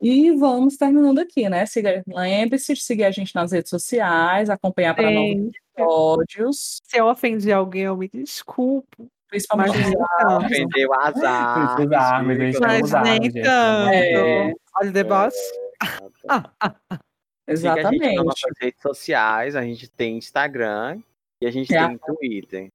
E 0.01 0.31
vamos 0.33 0.77
terminando 0.77 1.19
aqui, 1.21 1.49
né? 1.49 1.65
Lembre-se 2.07 2.75
de 2.75 2.83
seguir 2.83 3.05
a 3.05 3.11
gente 3.11 3.35
nas 3.35 3.53
redes 3.53 3.71
sociais, 3.71 4.51
acompanhar 4.51 4.95
para 4.95 5.11
novos 5.11 5.51
episódios, 5.75 6.81
se 6.85 6.99
eu 6.99 7.07
ofendi 7.07 7.51
alguém, 7.53 7.83
eu 7.83 7.97
me 7.97 8.09
desculpo. 8.09 9.09
principalmente 9.29 9.71
Mas 9.79 9.93
tanto. 9.93 10.45
Ofendeu 10.47 10.95
as 10.95 11.17
armas. 11.23 11.75
Precisa 11.75 11.89
de 11.89 11.95
armas, 11.95 12.37
a 12.37 12.41
gente 12.41 12.53
Vitor. 12.55 12.69
tem 12.69 12.81
Mas 12.83 12.93
nem 13.03 13.23
gente. 13.25 13.43
tanto. 13.43 13.91
É. 13.93 14.53
Olha 14.79 14.91
o 14.91 14.93
deboche. 14.93 15.37
Siga 15.37 15.89
a 15.89 16.95
gente 16.95 17.03
nas 17.47 17.59
Exatamente. 17.61 18.17
nossas 18.17 18.53
redes 18.61 18.83
sociais. 18.83 19.57
A 19.57 19.63
gente 19.63 19.89
tem 19.89 20.19
Instagram 20.19 21.01
e 21.41 21.47
a 21.47 21.51
gente 21.51 21.75
É. 21.75 21.87
tem 21.89 21.99
Twitter. 21.99 22.69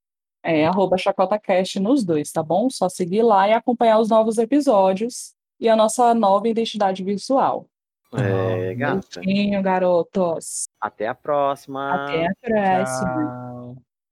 É 0.43 0.65
arroba 0.65 0.97
ChacotaCast 0.97 1.79
nos 1.79 2.03
dois, 2.03 2.31
tá 2.31 2.41
bom? 2.41 2.67
Só 2.69 2.89
seguir 2.89 3.21
lá 3.21 3.47
e 3.47 3.53
acompanhar 3.53 3.99
os 3.99 4.09
novos 4.09 4.37
episódios 4.39 5.33
e 5.61 5.69
a 5.69 5.75
nossa 5.75 6.13
nova 6.15 6.49
identidade 6.49 7.03
visual. 7.03 7.67
É, 8.13 8.73
gata. 8.73 9.21
Beijinho, 9.21 9.61
garotos. 9.61 10.63
Até 10.81 11.07
a 11.07 11.15
próxima. 11.15 11.93
Até 11.93 12.25
a 12.25 12.31
próxima. 12.41 13.53
Tchau. 13.53 13.60